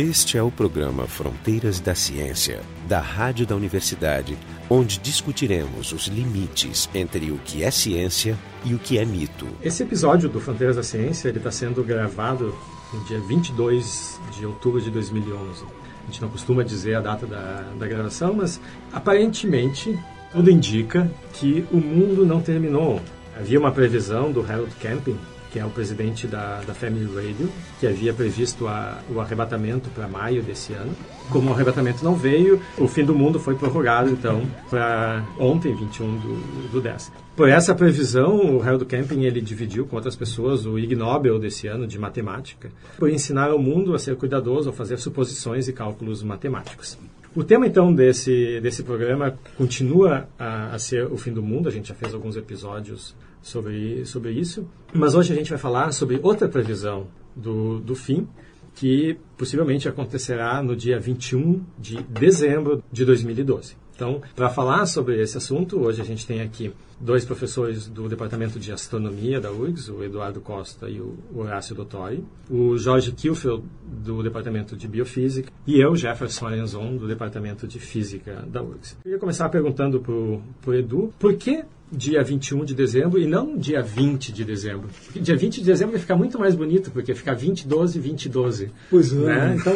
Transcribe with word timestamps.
Este 0.00 0.38
é 0.38 0.42
o 0.42 0.50
programa 0.50 1.06
Fronteiras 1.06 1.78
da 1.78 1.94
Ciência, 1.94 2.62
da 2.88 3.00
Rádio 3.00 3.46
da 3.46 3.54
Universidade, 3.54 4.34
onde 4.70 4.98
discutiremos 4.98 5.92
os 5.92 6.06
limites 6.06 6.88
entre 6.94 7.30
o 7.30 7.36
que 7.36 7.62
é 7.62 7.70
ciência 7.70 8.34
e 8.64 8.72
o 8.72 8.78
que 8.78 8.96
é 8.96 9.04
mito. 9.04 9.46
Esse 9.62 9.82
episódio 9.82 10.26
do 10.30 10.40
Fronteiras 10.40 10.76
da 10.76 10.82
Ciência 10.82 11.28
está 11.28 11.50
sendo 11.50 11.84
gravado 11.84 12.56
no 12.94 13.04
dia 13.04 13.20
22 13.20 14.18
de 14.38 14.46
outubro 14.46 14.80
de 14.80 14.90
2011. 14.90 15.64
A 15.64 16.06
gente 16.06 16.22
não 16.22 16.30
costuma 16.30 16.62
dizer 16.62 16.94
a 16.94 17.00
data 17.02 17.26
da, 17.26 17.70
da 17.78 17.86
gravação, 17.86 18.32
mas 18.32 18.58
aparentemente 18.90 19.98
tudo 20.32 20.50
indica 20.50 21.10
que 21.34 21.66
o 21.70 21.76
mundo 21.76 22.24
não 22.24 22.40
terminou. 22.40 23.02
Havia 23.38 23.60
uma 23.60 23.70
previsão 23.70 24.32
do 24.32 24.40
Harold 24.40 24.74
Camping 24.80 25.18
que 25.50 25.58
é 25.58 25.64
o 25.64 25.70
presidente 25.70 26.26
da, 26.26 26.60
da 26.60 26.74
Family 26.74 27.06
Radio, 27.14 27.50
que 27.78 27.86
havia 27.86 28.12
previsto 28.12 28.66
a, 28.66 29.00
o 29.12 29.20
arrebatamento 29.20 29.90
para 29.90 30.06
maio 30.06 30.42
desse 30.42 30.72
ano. 30.72 30.94
Como 31.30 31.50
o 31.50 31.52
arrebatamento 31.52 32.04
não 32.04 32.14
veio, 32.14 32.60
o 32.78 32.88
fim 32.88 33.04
do 33.04 33.14
mundo 33.14 33.38
foi 33.38 33.54
prorrogado, 33.54 34.10
então, 34.10 34.42
para 34.68 35.24
ontem, 35.38 35.74
21 35.74 36.18
do, 36.18 36.68
do 36.72 36.80
10. 36.80 37.12
Por 37.36 37.48
essa 37.48 37.74
previsão, 37.74 38.56
o 38.56 38.62
Harold 38.62 38.84
Camping 38.84 39.24
ele 39.24 39.40
dividiu 39.40 39.86
com 39.86 39.96
outras 39.96 40.16
pessoas 40.16 40.66
o 40.66 40.78
Ig 40.78 40.94
Nobel 40.94 41.38
desse 41.38 41.66
ano 41.66 41.86
de 41.86 41.98
matemática, 41.98 42.70
por 42.98 43.08
ensinar 43.08 43.50
ao 43.50 43.58
mundo 43.58 43.94
a 43.94 43.98
ser 43.98 44.16
cuidadoso 44.16 44.68
ao 44.68 44.74
fazer 44.74 44.98
suposições 44.98 45.68
e 45.68 45.72
cálculos 45.72 46.22
matemáticos. 46.22 46.98
O 47.34 47.44
tema, 47.44 47.66
então, 47.66 47.94
desse, 47.94 48.60
desse 48.60 48.82
programa 48.82 49.38
continua 49.56 50.28
a, 50.36 50.74
a 50.74 50.78
ser 50.80 51.06
o 51.06 51.16
fim 51.16 51.32
do 51.32 51.42
mundo. 51.42 51.68
A 51.68 51.72
gente 51.72 51.88
já 51.88 51.94
fez 51.94 52.12
alguns 52.12 52.36
episódios 52.36 53.14
sobre, 53.42 54.04
sobre 54.06 54.32
isso. 54.32 54.66
Mas 54.92 55.14
hoje 55.14 55.32
a 55.32 55.36
gente 55.36 55.50
vai 55.50 55.58
falar 55.58 55.92
sobre 55.92 56.18
outra 56.22 56.48
previsão 56.48 57.06
do, 57.34 57.80
do 57.80 57.94
fim, 57.94 58.28
que 58.74 59.18
possivelmente 59.36 59.88
acontecerá 59.88 60.62
no 60.62 60.76
dia 60.76 60.98
21 60.98 61.62
de 61.78 62.02
dezembro 62.02 62.82
de 62.90 63.04
2012. 63.04 63.76
Então, 64.00 64.22
para 64.34 64.48
falar 64.48 64.86
sobre 64.86 65.20
esse 65.20 65.36
assunto, 65.36 65.78
hoje 65.78 66.00
a 66.00 66.04
gente 66.04 66.26
tem 66.26 66.40
aqui 66.40 66.72
dois 66.98 67.22
professores 67.22 67.86
do 67.86 68.08
Departamento 68.08 68.58
de 68.58 68.72
Astronomia 68.72 69.38
da 69.38 69.52
URGS, 69.52 69.90
o 69.90 70.02
Eduardo 70.02 70.40
Costa 70.40 70.88
e 70.88 70.98
o 70.98 71.18
Horácio 71.34 71.74
Dottori, 71.74 72.24
o 72.48 72.78
Jorge 72.78 73.12
Kilfeld, 73.12 73.62
do 73.84 74.22
Departamento 74.22 74.74
de 74.74 74.88
Biofísica, 74.88 75.52
e 75.66 75.78
eu, 75.78 75.94
Jefferson 75.94 76.46
Arenzon, 76.46 76.96
do 76.96 77.06
Departamento 77.06 77.68
de 77.68 77.78
Física 77.78 78.42
da 78.46 78.62
URGS. 78.62 78.96
Eu 79.04 79.12
ia 79.12 79.18
começar 79.18 79.50
perguntando 79.50 80.00
para 80.00 80.14
o 80.14 80.74
Edu, 80.74 81.12
por 81.18 81.34
que 81.34 81.62
dia 81.92 82.22
21 82.22 82.64
de 82.64 82.74
dezembro 82.74 83.18
e 83.18 83.26
não 83.26 83.56
dia 83.56 83.82
20 83.82 84.32
de 84.32 84.44
dezembro. 84.44 84.88
Porque 85.04 85.20
dia 85.20 85.36
20 85.36 85.60
de 85.60 85.64
dezembro 85.64 85.92
vai 85.92 86.00
ficar 86.00 86.16
muito 86.16 86.38
mais 86.38 86.54
bonito, 86.54 86.90
porque 86.90 87.14
fica 87.14 87.34
20, 87.34 87.66
12, 87.66 87.98
20, 87.98 88.28
12. 88.28 88.70
Pois 88.88 89.12
é. 89.12 89.16
Né? 89.16 89.56
Então, 89.58 89.74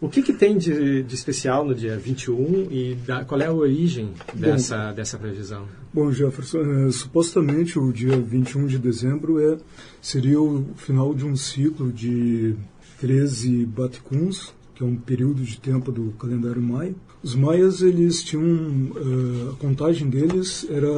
o 0.00 0.08
que, 0.08 0.22
que 0.22 0.32
tem 0.32 0.56
de, 0.56 1.02
de 1.02 1.14
especial 1.14 1.64
no 1.64 1.74
dia 1.74 1.96
21 1.96 2.68
e 2.70 2.94
da, 3.06 3.24
qual 3.24 3.40
é 3.40 3.46
a 3.46 3.52
origem 3.52 4.10
dessa, 4.34 4.88
bom, 4.88 4.94
dessa 4.94 5.18
previsão? 5.18 5.66
Bom, 5.92 6.12
Jefferson, 6.12 6.86
é, 6.86 6.90
supostamente 6.90 7.78
o 7.78 7.92
dia 7.92 8.16
21 8.16 8.66
de 8.66 8.78
dezembro 8.78 9.40
é, 9.40 9.58
seria 10.00 10.40
o 10.40 10.64
final 10.76 11.14
de 11.14 11.24
um 11.24 11.34
ciclo 11.34 11.92
de 11.92 12.54
13 13.00 13.66
Batikuns, 13.66 14.54
que 14.74 14.82
é 14.82 14.86
um 14.86 14.96
período 14.96 15.42
de 15.42 15.58
tempo 15.58 15.90
do 15.90 16.12
calendário 16.12 16.62
maio. 16.62 16.94
Os 17.22 17.34
maias, 17.34 17.82
eles 17.82 18.22
tinham, 18.22 18.44
uh, 18.44 19.50
a 19.50 19.56
contagem 19.56 20.08
deles 20.08 20.66
era 20.70 20.88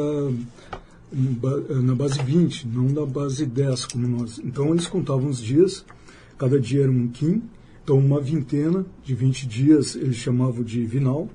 na 1.82 1.94
base 1.94 2.22
20, 2.22 2.68
não 2.68 2.88
na 2.88 3.04
base 3.04 3.44
10, 3.44 3.86
como 3.86 4.06
nós. 4.06 4.38
Então, 4.44 4.70
eles 4.70 4.86
contavam 4.86 5.28
os 5.28 5.40
dias, 5.40 5.84
cada 6.38 6.60
dia 6.60 6.82
era 6.82 6.90
um 6.90 7.08
quim, 7.08 7.42
então 7.82 7.98
uma 7.98 8.20
vintena 8.20 8.86
de 9.02 9.14
20 9.14 9.46
dias 9.48 9.96
eles 9.96 10.16
chamavam 10.16 10.62
de 10.62 10.84
vinal, 10.84 11.28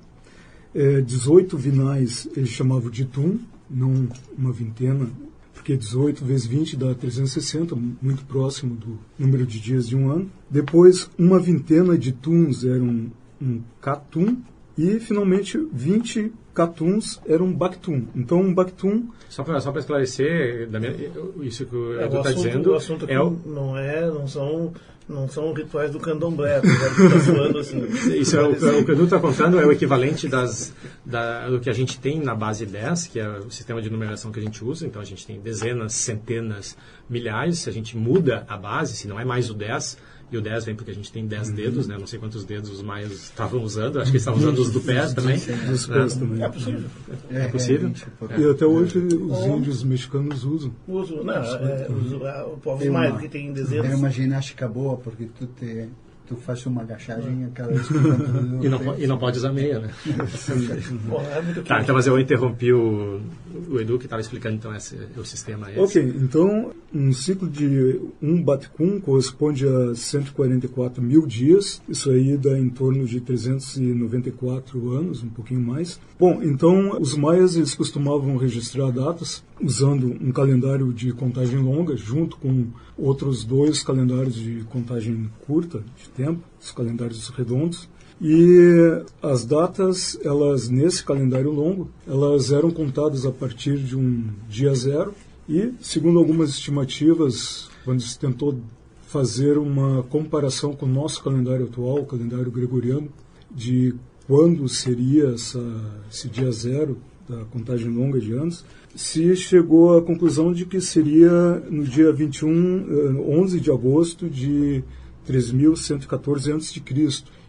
é, 0.74 1.02
18 1.02 1.58
vinais 1.58 2.28
eles 2.36 2.50
chamavam 2.50 2.90
de 2.90 3.06
tum, 3.06 3.40
não 3.70 4.08
uma 4.38 4.52
vintena, 4.52 5.10
porque 5.54 5.76
18 5.76 6.24
vezes 6.24 6.46
20 6.46 6.78
dá 6.78 6.94
360, 6.94 7.76
muito 8.02 8.24
próximo 8.26 8.76
do 8.76 9.00
número 9.18 9.46
de 9.46 9.60
dias 9.60 9.88
de 9.88 9.96
um 9.96 10.12
ano. 10.12 10.30
Depois, 10.50 11.10
uma 11.18 11.40
vintena 11.40 11.98
de 11.98 12.12
tuns 12.12 12.64
eram 12.64 12.86
um, 12.86 13.12
um 13.42 13.62
catum, 13.82 14.38
e 14.78 15.00
finalmente 15.00 15.58
20 15.72 16.34
catuns 16.54 17.22
eram 17.26 17.48
um 17.48 17.54
bactum. 17.54 18.08
Então 18.16 18.40
um 18.40 18.54
bactum... 18.54 19.10
Só 19.30 19.44
para 19.44 19.60
só 19.60 19.72
esclarecer, 19.78 20.70
minha, 20.70 20.96
isso 21.42 21.66
que 21.66 21.76
o 21.76 22.00
é, 22.00 22.06
Edu 22.06 22.18
está 22.18 22.32
dizendo... 22.32 22.72
O 22.72 22.76
assunto 22.76 23.06
é 23.10 23.20
o... 23.20 23.38
não, 23.46 23.78
é, 23.78 24.06
não 24.08 24.28
são 24.28 24.74
não 25.08 25.28
são 25.28 25.54
rituais 25.54 25.92
do 25.92 26.00
candomblé, 26.00 26.60
tá 26.60 27.60
assim. 27.60 27.86
Isso 28.18 28.38
é 28.38 28.42
o, 28.42 28.52
o 28.52 28.86
que 28.86 28.92
o 28.92 28.94
Edu 28.94 29.04
está 29.04 29.20
contando 29.20 29.60
é 29.60 29.66
o 29.66 29.72
equivalente 29.72 30.28
das, 30.28 30.74
da, 31.06 31.48
do 31.48 31.60
que 31.60 31.70
a 31.70 31.74
gente 31.74 32.00
tem 32.00 32.20
na 32.20 32.34
base 32.34 32.66
10, 32.66 33.08
que 33.08 33.20
é 33.20 33.30
o 33.30 33.52
sistema 33.52 33.82
de 33.82 33.90
numeração 33.90 34.32
que 34.32 34.40
a 34.40 34.42
gente 34.42 34.64
usa. 34.64 34.86
Então 34.88 35.00
a 35.00 35.06
gente 35.06 35.26
tem 35.26 35.40
dezenas, 35.40 35.94
centenas, 35.94 36.76
milhares. 37.08 37.60
Se 37.60 37.70
a 37.70 37.72
gente 37.72 37.96
muda 37.96 38.46
a 38.48 38.58
base, 38.58 38.96
se 38.96 39.08
não 39.08 39.20
é 39.20 39.26
mais 39.26 39.50
o 39.50 39.54
10, 39.54 39.98
e 40.32 40.38
o 40.38 40.42
10 40.42 40.66
vem 40.66 40.76
porque 40.76 40.92
a 40.92 40.94
gente 40.94 41.12
tem 41.12 41.28
10 41.28 41.50
uhum. 41.50 41.56
dedos, 41.56 41.88
né? 41.88 41.98
Não 42.00 42.08
sei 42.08 42.20
quantos 42.20 42.44
dedos 42.44 42.70
os 42.70 42.82
maias 42.82 43.12
estavam 43.12 43.62
usando. 43.62 44.00
Acho 44.00 44.12
que 44.12 44.18
eles 44.18 44.22
estavam 44.22 44.40
usando 44.40 44.60
os 44.60 44.72
do 44.72 44.82
pé 44.82 45.06
também. 45.14 45.38
Os 45.72 45.86
pés 45.86 46.16
também. 46.16 46.44
É 46.44 46.50
possível. 46.50 46.90
É, 47.30 47.42
é 47.44 47.48
possível. 47.48 47.92
É, 48.30 48.40
e 48.40 48.50
até 48.50 48.66
hoje 48.66 48.98
os 48.98 49.46
índios 49.46 49.84
mexicanos 49.84 50.44
usam. 50.44 50.74
Usam, 50.88 51.24
não. 51.24 51.34
É, 51.34 52.44
o 52.44 52.58
povo 52.58 52.92
mais 52.92 53.20
que 53.20 53.30
tem 53.30 53.54
dezenas. 53.54 53.92
É 53.92 53.96
uma 53.96 54.10
ginástica 54.10 54.68
boa, 54.68 54.98
porque 54.98 55.26
tu 55.38 55.46
te 55.46 55.90
tu 56.28 56.36
faz 56.36 56.66
uma 56.66 56.82
agachagem 56.82 57.52
vez 57.68 57.90
e, 58.62 58.70
não, 58.70 59.00
e 59.00 59.08
não 59.08 59.18
pode 59.18 59.38
usar 59.38 59.52
meia, 59.52 59.80
né? 59.80 59.92
é 60.08 61.62
tá, 61.62 61.82
então, 61.82 61.96
mas 61.96 62.08
eu 62.08 62.20
interrompi 62.20 62.74
o, 62.74 63.22
o 63.70 63.80
Edu 63.80 64.00
que 64.00 64.06
estava 64.06 64.22
explicando 64.22 64.56
então 64.56 64.76
esse, 64.76 64.98
o 65.16 65.24
sistema 65.24 65.72
esse. 65.72 65.80
Ok, 65.80 66.16
então 66.18 66.72
um 66.96 67.12
ciclo 67.12 67.50
de 67.50 68.00
um 68.22 68.42
Batcum 68.42 69.02
corresponde 69.02 69.68
a 69.68 69.94
144 69.94 71.04
mil 71.04 71.28
dias, 71.28 71.82
isso 71.90 72.10
aí 72.10 72.38
dá 72.38 72.58
em 72.58 72.70
torno 72.70 73.06
de 73.06 73.20
394 73.20 74.92
anos, 74.92 75.22
um 75.22 75.28
pouquinho 75.28 75.60
mais. 75.60 76.00
Bom, 76.18 76.42
então 76.42 76.98
os 77.02 77.16
maias 77.18 77.58
eles 77.58 77.76
costumavam 77.76 78.38
registrar 78.38 78.92
datas 78.92 79.44
usando 79.62 80.16
um 80.22 80.32
calendário 80.32 80.94
de 80.94 81.12
contagem 81.12 81.60
longa 81.60 81.98
junto 81.98 82.38
com 82.38 82.68
outros 82.98 83.44
dois 83.44 83.84
calendários 83.84 84.36
de 84.36 84.64
contagem 84.70 85.30
curta 85.46 85.84
de 85.98 86.10
tempo, 86.10 86.42
os 86.60 86.72
calendários 86.72 87.28
redondos. 87.30 87.90
E 88.22 89.04
as 89.22 89.44
datas, 89.44 90.18
elas 90.24 90.70
nesse 90.70 91.04
calendário 91.04 91.52
longo, 91.52 91.90
elas 92.08 92.50
eram 92.54 92.72
contadas 92.72 93.26
a 93.26 93.32
partir 93.32 93.78
de 93.78 93.98
um 93.98 94.24
dia 94.48 94.74
zero 94.74 95.14
e, 95.48 95.74
segundo 95.80 96.18
algumas 96.20 96.50
estimativas, 96.50 97.70
quando 97.84 98.02
se 98.02 98.18
tentou 98.18 98.60
fazer 99.08 99.58
uma 99.58 100.04
comparação 100.04 100.74
com 100.74 100.86
o 100.86 100.90
nosso 100.90 101.24
calendário 101.24 101.66
atual, 101.66 102.00
o 102.00 102.06
calendário 102.06 102.52
gregoriano, 102.52 103.10
de 103.50 103.94
quando 104.28 104.68
seria 104.68 105.28
essa, 105.30 105.64
esse 106.12 106.28
dia 106.28 106.52
zero 106.52 106.98
da 107.30 107.46
contagem 107.46 107.90
longa 107.90 108.20
de 108.20 108.34
anos, 108.34 108.66
se 108.96 109.36
chegou 109.36 109.98
à 109.98 110.02
conclusão 110.02 110.52
de 110.52 110.66
que 110.66 110.82
seria 110.82 111.30
no 111.70 111.84
dia 111.84 112.12
21, 112.12 113.22
11 113.30 113.58
eh, 113.58 113.60
de 113.60 113.72
agosto 113.72 114.30
de 114.30 114.84
3114 115.26 116.52
a.C. 116.52 116.82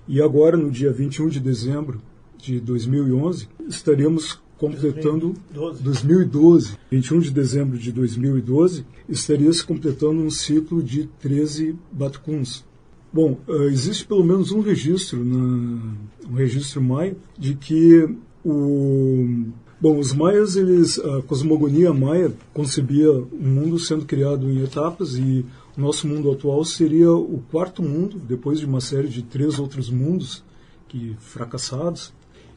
E 0.08 0.20
agora, 0.20 0.56
no 0.56 0.70
dia 0.70 0.92
21 0.92 1.28
de 1.28 1.40
dezembro 1.40 2.00
de 2.38 2.60
2011, 2.60 3.48
estaríamos 3.68 4.40
completando 4.58 5.34
2012. 5.50 5.82
2012. 5.82 6.78
21 6.90 7.20
de 7.20 7.30
dezembro 7.30 7.78
de 7.78 7.92
2012, 7.92 8.84
estaria 9.08 9.52
se 9.52 9.64
completando 9.64 10.22
um 10.22 10.30
ciclo 10.30 10.82
de 10.82 11.08
13 11.20 11.76
Batucuns. 11.92 12.64
Bom, 13.12 13.38
eh, 13.48 13.66
existe 13.66 14.04
pelo 14.04 14.24
menos 14.24 14.52
um 14.52 14.60
registro, 14.60 15.24
na, 15.24 15.94
um 16.28 16.34
registro 16.34 16.82
maio, 16.82 17.16
de 17.38 17.54
que 17.54 18.08
o 18.44 19.46
Bom, 19.78 19.98
os 19.98 20.10
maias, 20.14 20.56
eles, 20.56 20.98
a 20.98 21.20
cosmogonia 21.20 21.92
maia 21.92 22.32
concebia 22.54 23.12
o 23.12 23.28
um 23.30 23.46
mundo 23.46 23.78
sendo 23.78 24.06
criado 24.06 24.50
em 24.50 24.62
etapas 24.64 25.16
e 25.16 25.44
o 25.76 25.80
nosso 25.80 26.08
mundo 26.08 26.30
atual 26.30 26.64
seria 26.64 27.12
o 27.12 27.42
quarto 27.50 27.82
mundo, 27.82 28.18
depois 28.18 28.58
de 28.58 28.64
uma 28.64 28.80
série 28.80 29.08
de 29.08 29.22
três 29.22 29.58
outros 29.58 29.90
mundos 29.90 30.42
que 30.88 31.14
fracassados. 31.20 32.10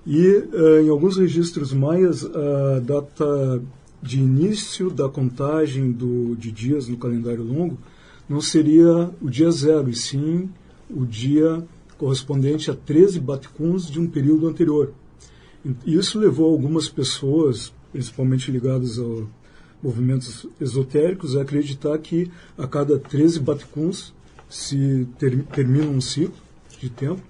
E 0.06 0.28
uh, 0.28 0.82
em 0.84 0.90
alguns 0.90 1.18
registros 1.18 1.74
maias, 1.74 2.26
a 2.26 2.80
data 2.80 3.62
de 4.02 4.20
início 4.20 4.90
da 4.90 5.10
contagem 5.10 5.92
do, 5.92 6.36
de 6.36 6.52
dias 6.52 6.88
no 6.88 6.98
calendário 6.98 7.44
longo 7.44 7.78
não 8.28 8.40
seria 8.40 9.10
o 9.22 9.30
dia 9.30 9.52
zero, 9.52 9.90
e 9.90 9.96
sim 9.96 10.50
o 10.90 11.06
dia 11.06 11.64
correspondente 11.98 12.72
a 12.72 12.76
13 12.76 13.20
baticuns 13.20 13.90
de 13.90 14.00
um 14.00 14.08
período 14.08 14.48
anterior. 14.48 14.94
Isso 15.86 16.18
levou 16.18 16.50
algumas 16.50 16.88
pessoas, 16.88 17.74
principalmente 17.92 18.50
ligadas 18.50 18.98
a 18.98 19.24
movimentos 19.84 20.46
esotéricos, 20.62 21.36
a 21.36 21.42
acreditar 21.42 21.98
que 21.98 22.32
a 22.58 22.66
cada 22.66 22.98
13 22.98 23.40
baticuns 23.42 24.14
se 24.50 25.08
ter, 25.18 25.44
termina 25.46 25.88
um 25.88 26.00
ciclo. 26.00 26.49
De 26.80 26.90
tempo, 26.90 27.22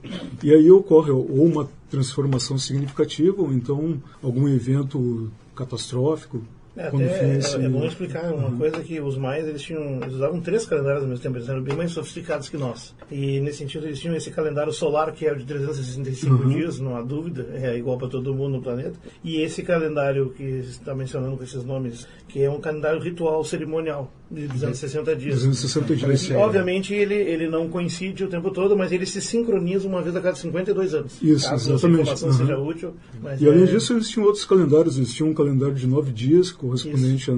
e 0.44 0.54
aí 0.54 0.70
ocorre 0.72 1.12
ou 1.12 1.26
uma 1.26 1.68
transformação 1.90 2.58
significativa, 2.58 3.42
ou 3.42 3.52
então 3.52 4.02
algum 4.22 4.48
evento 4.48 5.32
catastrófico, 5.56 6.42
É, 6.78 6.88
até 6.88 7.38
esse- 7.38 7.58
é, 7.58 7.66
é 7.66 7.70
bom 7.70 7.84
explicar 7.84 8.32
uma 8.34 8.56
coisa 8.56 8.80
que 8.82 9.02
os 9.02 9.18
maias 9.18 9.48
eles 9.50 9.62
tinham 9.62 9.98
eles 10.02 10.14
usavam 10.14 10.40
três 10.40 10.66
calendários 10.66 11.02
ao 11.04 11.10
mesmo 11.10 11.22
tempo 11.24 11.38
eles 11.38 11.50
eram 11.50 11.62
bem 11.62 11.76
mais 11.76 11.92
sofisticados 11.92 12.48
que 12.48 12.56
nós. 12.58 12.96
E 13.12 13.40
nesse 13.42 13.58
sentido 13.58 13.86
eles 13.88 14.00
tinham 14.00 14.16
esse 14.16 14.32
calendário 14.32 14.72
solar 14.72 15.12
que 15.12 15.26
é 15.26 15.34
o 15.34 15.36
de 15.36 15.44
365 15.46 16.48
dias 16.48 16.80
não 16.80 16.96
há 16.96 17.02
dúvida 17.02 17.48
é 17.54 17.76
igual 17.78 17.98
para 17.98 18.08
todo 18.08 18.34
mundo 18.34 18.58
no 18.58 18.62
planeta. 18.62 18.98
E 19.24 19.42
esse 19.42 19.62
calendário 19.64 20.30
que 20.30 20.44
está 20.44 20.96
mencionando 20.96 21.36
com 21.36 21.44
esses 21.44 21.66
nomes 21.66 22.08
que 22.30 22.42
é 22.42 22.50
um 22.50 22.62
calendário 22.62 23.02
ritual 23.02 23.44
cerimonial 23.44 24.10
260 24.30 25.16
dias 25.16 25.36
260 25.36 25.96
dias. 25.96 26.32
Obviamente 26.32 26.94
ele, 26.94 27.16
ele 27.16 27.50
não 27.50 27.68
coincide 27.68 28.24
o 28.24 28.28
tempo 28.28 28.52
todo, 28.52 28.78
mas 28.78 28.92
ele 28.92 29.06
se 29.06 29.22
sincroniza 29.22 29.88
uma 29.88 30.02
vez 30.02 30.16
a 30.16 30.22
cada 30.22 30.36
52 30.36 30.94
anos. 30.94 31.14
Isso, 31.22 31.50
Caso 31.50 31.72
exatamente. 31.74 32.02
essa 32.12 32.26
informação 32.26 32.30
Uhum. 32.30 32.34
seja 32.38 32.58
útil. 32.60 32.94
E 33.40 33.48
além 33.48 33.64
é- 33.64 33.66
disso, 33.66 33.94
eles 33.94 34.08
tinham 34.10 34.26
outros 34.28 34.46
calendários. 34.46 34.98
Eles 34.98 35.14
tinham 35.14 35.30
um 35.32 35.34
calendário 35.34 35.76
de 35.76 35.88
nove 35.88 36.12
dias, 36.12 36.52
correspondente 36.52 37.32
à 37.32 37.36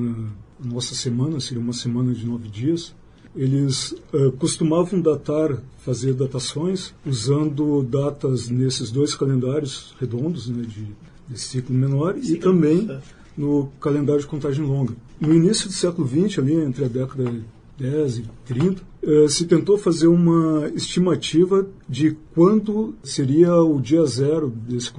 nossa 0.63 0.93
semana, 0.93 1.39
seria 1.39 1.61
uma 1.63 1.73
semana 1.73 2.13
de 2.13 2.25
nove 2.25 2.49
dias. 2.49 2.93
Eles 3.33 3.95
eh, 4.13 4.31
costumavam 4.37 4.99
datar, 4.99 5.57
fazer 5.79 6.13
datações, 6.13 6.93
usando 7.05 7.81
datas 7.81 8.49
nesses 8.49 8.91
dois 8.91 9.15
calendários 9.15 9.95
redondos, 10.01 10.49
né, 10.49 10.65
de, 10.67 10.85
de 11.29 11.39
ciclo 11.39 11.73
menor, 11.73 12.17
e 12.17 12.35
também 12.35 12.87
é. 12.91 12.99
No 13.41 13.71
calendário 13.79 14.21
de 14.21 14.27
contagem 14.27 14.63
longa. 14.63 14.93
No 15.19 15.33
início 15.33 15.67
do 15.67 15.73
século 15.73 16.07
XX, 16.07 16.39
ali 16.39 16.53
entre 16.53 16.85
a 16.85 16.87
década 16.87 17.33
10 17.77 18.17
e 18.19 18.25
30, 18.45 18.83
eh, 19.01 19.27
se 19.27 19.45
tentou 19.45 19.75
fazer 19.75 20.05
uma 20.05 20.69
estimativa 20.75 21.67
de 21.89 22.15
quando 22.35 22.93
seria 23.03 23.55
o 23.55 23.81
dia 23.81 24.05
zero 24.05 24.49
desse, 24.49 24.93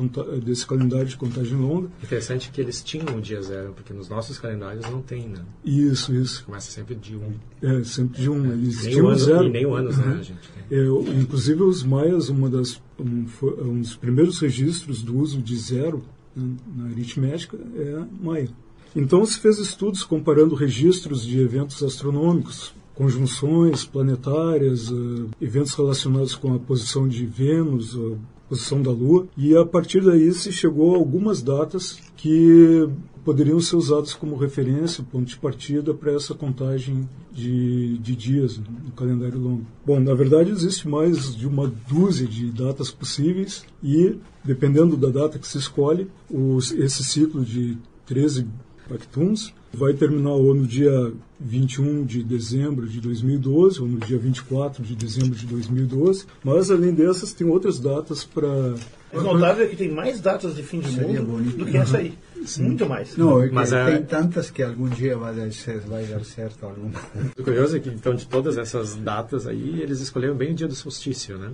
desse 0.45 0.67
calendário 0.67 1.07
de 1.07 1.17
contagem 1.17 1.57
longa. 1.57 1.89
Interessante 2.03 2.51
que 2.51 2.61
eles 2.61 2.83
tinham 2.83 3.17
o 3.17 3.21
dia 3.21 3.41
zero, 3.41 3.73
porque 3.75 3.93
nos 3.93 4.09
nossos 4.09 4.41
calendários 4.41 4.91
não 4.91 5.01
tem, 5.01 5.29
né? 5.29 5.39
Isso, 5.65 6.13
isso. 6.13 6.45
Começa 6.45 6.73
sempre 6.73 6.97
de 6.97 7.15
um. 7.15 7.35
É, 7.63 7.85
sempre 7.85 8.21
de 8.21 8.29
um. 8.29 8.53
Eles 8.53 8.83
Nem 8.83 8.93
tinham 8.93 9.07
o 9.07 9.09
ano, 9.11 9.19
zero. 9.19 9.45
E 9.45 9.51
nem 9.51 9.67
o 9.67 9.75
anos, 9.75 9.99
né, 9.99 10.21
gente? 10.21 10.51
É, 10.69 11.21
inclusive 11.21 11.63
os 11.63 11.85
maias, 11.85 12.29
uma 12.29 12.51
das, 12.51 12.83
um, 12.99 13.25
um 13.63 13.81
dos 13.81 13.95
primeiros 13.95 14.41
registros 14.41 15.03
do 15.03 15.17
uso 15.17 15.41
de 15.41 15.57
zero 15.57 15.99
né, 15.99 16.03
na 16.35 16.87
aritmética 16.87 17.57
é 17.77 18.05
maia. 18.21 18.49
Então 18.95 19.25
se 19.25 19.39
fez 19.39 19.59
estudos 19.59 20.05
comparando 20.05 20.55
registros 20.55 21.25
de 21.25 21.41
eventos 21.41 21.83
astronômicos, 21.83 22.75
conjunções 22.95 23.85
planetárias, 23.85 24.91
eh, 24.91 25.25
eventos 25.41 25.75
relacionados 25.75 26.35
com 26.35 26.55
a 26.55 26.59
posição 26.59 27.09
de 27.09 27.25
Vênus, 27.25 27.97
a 27.97 28.17
posição 28.49 28.83
da 28.83 28.91
Lua, 28.91 29.27
e 29.37 29.57
a 29.57 29.65
partir 29.65 30.03
daí 30.03 30.31
se 30.33 30.53
chegou 30.53 30.95
a 30.95 30.99
algumas 30.99 31.41
datas 31.43 31.99
que 32.17 32.87
poderiam 33.25 33.61
ser 33.61 33.77
usadas 33.77 34.15
como 34.15 34.37
referência, 34.37 35.05
ponto 35.05 35.27
de 35.27 35.37
partida 35.37 35.95
para 35.95 36.13
essa 36.13 36.35
contagem 36.35 37.09
de, 37.33 37.99
de 37.99 38.17
dias 38.17 38.59
no 38.59 38.91
calendário 38.93 39.39
longo. 39.39 39.67
Bom, 39.87 40.01
na 40.01 40.15
verdade 40.15 40.51
existe 40.51 40.89
mais 40.89 41.35
de 41.35 41.47
uma 41.47 41.73
dúzia 41.89 42.27
de 42.27 42.51
datas 42.51 42.91
possíveis 42.91 43.65
e, 43.83 44.17
dependendo 44.45 44.97
da 44.97 45.09
data 45.09 45.39
que 45.39 45.47
se 45.47 45.59
escolhe, 45.59 46.09
os, 46.31 46.73
esse 46.73 47.05
ciclo 47.05 47.45
de 47.45 47.79
13 48.07 48.47
Pactuns 48.93 49.55
vai 49.73 49.95
terminar 49.95 50.33
ou 50.33 50.55
no 50.55 50.67
dia 50.67 51.13
21 51.41 52.05
de 52.05 52.23
dezembro 52.23 52.87
de 52.87 53.01
2012 53.01 53.81
ou 53.81 53.89
no 53.89 53.99
dia 53.99 54.19
24 54.19 54.83
de 54.85 54.95
dezembro 54.95 55.35
de 55.35 55.47
2012, 55.47 56.27
mas 56.45 56.71
além 56.71 56.93
dessas 56.93 57.33
tem 57.33 57.47
outras 57.49 57.81
datas 57.81 58.23
para 58.23 58.75
O 59.13 59.21
notável 59.23 59.65
é 59.65 59.69
que 59.69 59.77
tem 59.77 59.91
mais 59.91 60.21
datas 60.21 60.55
de 60.55 60.63
fim 60.63 60.81
de 60.81 60.93
Seria 60.93 61.21
mundo 61.23 61.33
bonito. 61.33 61.57
do 61.57 61.67
que 61.67 61.77
essa 61.77 61.97
aí. 61.99 62.13
Muito 62.59 62.87
mais. 62.87 63.17
Não, 63.17 63.41
é 63.43 63.49
Mas 63.51 63.73
é- 63.73 63.85
tem 63.93 64.03
tantas 64.05 64.51
que 64.51 64.63
algum 64.63 64.89
dia 64.89 65.17
vai 65.17 65.33
dar 65.35 65.51
certo, 65.53 65.89
vai 65.89 66.05
dar 66.05 66.25
certo 66.25 66.67
alguma. 66.67 66.91
O 67.39 67.43
curioso 67.43 67.77
é 67.77 67.81
que, 67.81 67.89
então, 67.89 68.15
de 68.15 68.27
todas 68.27 68.59
essas 68.59 68.97
datas 68.97 69.47
aí, 69.47 69.81
eles 69.81 70.01
escolheram 70.01 70.35
bem 70.35 70.51
o 70.51 70.55
dia 70.55 70.67
do 70.67 70.75
solstício, 70.75 71.39
né? 71.39 71.51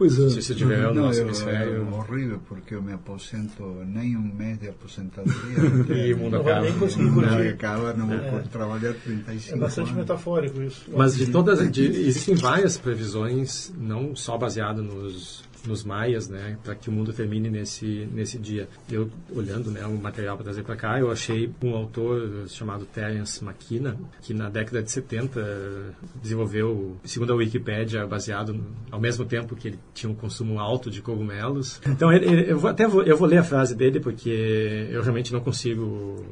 Pois 0.00 0.14
é. 0.14 0.16
Solstício 0.16 0.54
de 0.54 0.64
verão 0.64 0.94
no 0.94 1.00
Não, 1.00 1.06
nosso 1.08 1.20
hemisfério. 1.20 1.86
é 1.86 1.94
horrível 1.94 2.40
porque 2.48 2.74
eu 2.74 2.80
me 2.82 2.94
aposento 2.94 3.62
nem 3.86 4.16
um 4.16 4.22
mês 4.34 4.58
de 4.58 4.68
aposentadoria. 4.70 5.34
E 6.08 6.14
o 6.14 6.16
mundo 6.16 6.36
acaba. 6.36 6.62
nem 6.62 6.72
conseguir 6.78 7.10
curtir. 7.12 7.48
acabar, 7.48 7.94
não 7.98 8.06
vou 8.06 8.40
trabalhar 8.50 8.94
35 8.94 9.56
É 9.56 9.60
bastante 9.60 9.88
anos. 9.90 9.98
metafórico 10.00 10.62
isso. 10.62 10.86
Mas 10.96 11.14
de 11.16 11.26
todas, 11.26 11.70
de- 11.70 11.84
existem 11.84 12.34
várias 12.34 12.78
previsões, 12.78 13.70
não 13.78 14.16
só 14.16 14.38
baseado 14.38 14.82
nos 14.82 15.44
nos 15.66 15.84
maias, 15.84 16.28
né, 16.28 16.56
para 16.64 16.74
que 16.74 16.88
o 16.88 16.92
mundo 16.92 17.12
termine 17.12 17.50
nesse 17.50 18.08
nesse 18.12 18.38
dia. 18.38 18.68
Eu 18.90 19.10
olhando, 19.34 19.70
né, 19.70 19.84
o 19.86 19.92
material 19.96 20.36
para 20.36 20.44
trazer 20.44 20.62
para 20.62 20.76
cá, 20.76 20.98
eu 20.98 21.10
achei 21.10 21.50
um 21.62 21.74
autor 21.74 22.46
chamado 22.48 22.84
Terence 22.86 23.44
McKenna, 23.44 23.96
que 24.22 24.32
na 24.32 24.48
década 24.48 24.82
de 24.82 24.90
70 24.90 25.38
eh, 25.40 25.90
desenvolveu, 26.22 26.96
segundo 27.04 27.32
a 27.32 27.36
Wikipédia, 27.36 28.06
baseado 28.06 28.58
ao 28.90 29.00
mesmo 29.00 29.24
tempo 29.24 29.54
que 29.54 29.68
ele 29.68 29.78
tinha 29.92 30.10
um 30.10 30.14
consumo 30.14 30.58
alto 30.58 30.90
de 30.90 31.02
cogumelos. 31.02 31.80
Então 31.86 32.12
ele, 32.12 32.26
ele- 32.26 32.50
eu 32.52 32.58
vou 32.58 32.70
até 32.70 32.86
vou, 32.86 33.02
eu 33.02 33.16
vou 33.16 33.28
ler 33.28 33.38
a 33.38 33.44
frase 33.44 33.74
dele 33.74 34.00
porque 34.00 34.88
eu 34.90 35.02
realmente 35.02 35.32
não 35.32 35.40
consigo 35.40 36.24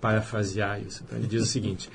parafrasear 0.00 0.80
isso. 0.80 1.02
Então 1.06 1.18
ele 1.18 1.28
diz 1.28 1.42
o 1.42 1.46
seguinte: 1.46 1.88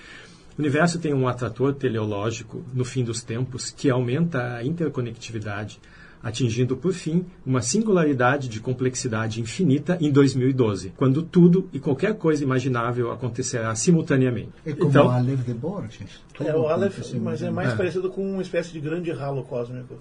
o 0.57 0.61
universo 0.61 0.99
tem 0.99 1.13
um 1.13 1.27
atrator 1.27 1.73
teleológico 1.73 2.63
no 2.73 2.85
fim 2.85 3.03
dos 3.03 3.21
tempos 3.21 3.71
que 3.71 3.89
aumenta 3.89 4.55
a 4.55 4.63
interconectividade, 4.63 5.79
atingindo 6.27 6.75
por 6.75 6.93
fim 6.93 7.25
uma 7.45 7.61
singularidade 7.61 8.49
de 8.49 8.59
complexidade 8.59 9.39
infinita 9.39 9.97
em 10.01 10.11
2012, 10.11 10.93
quando 10.97 11.23
tudo 11.23 11.69
e 11.71 11.79
qualquer 11.79 12.15
coisa 12.15 12.43
imaginável 12.43 13.11
acontecerá 13.11 13.73
simultaneamente. 13.75 14.49
É 14.65 14.73
como 14.73 14.89
então, 14.89 15.07
o 15.07 15.09
Aleph 15.09 15.45
de 15.45 15.53
Borges. 15.53 16.21
É 16.39 16.55
o 16.55 16.67
Aleph, 16.67 16.99
mas 17.21 17.41
é 17.41 17.49
mais 17.49 17.73
É. 17.73 17.75
parecido 17.75 18.09
com 18.09 18.33
uma 18.33 18.41
espécie 18.41 18.71
de 18.71 18.79
grande 18.79 19.11
ralo 19.11 19.43
cósmico. 19.43 19.95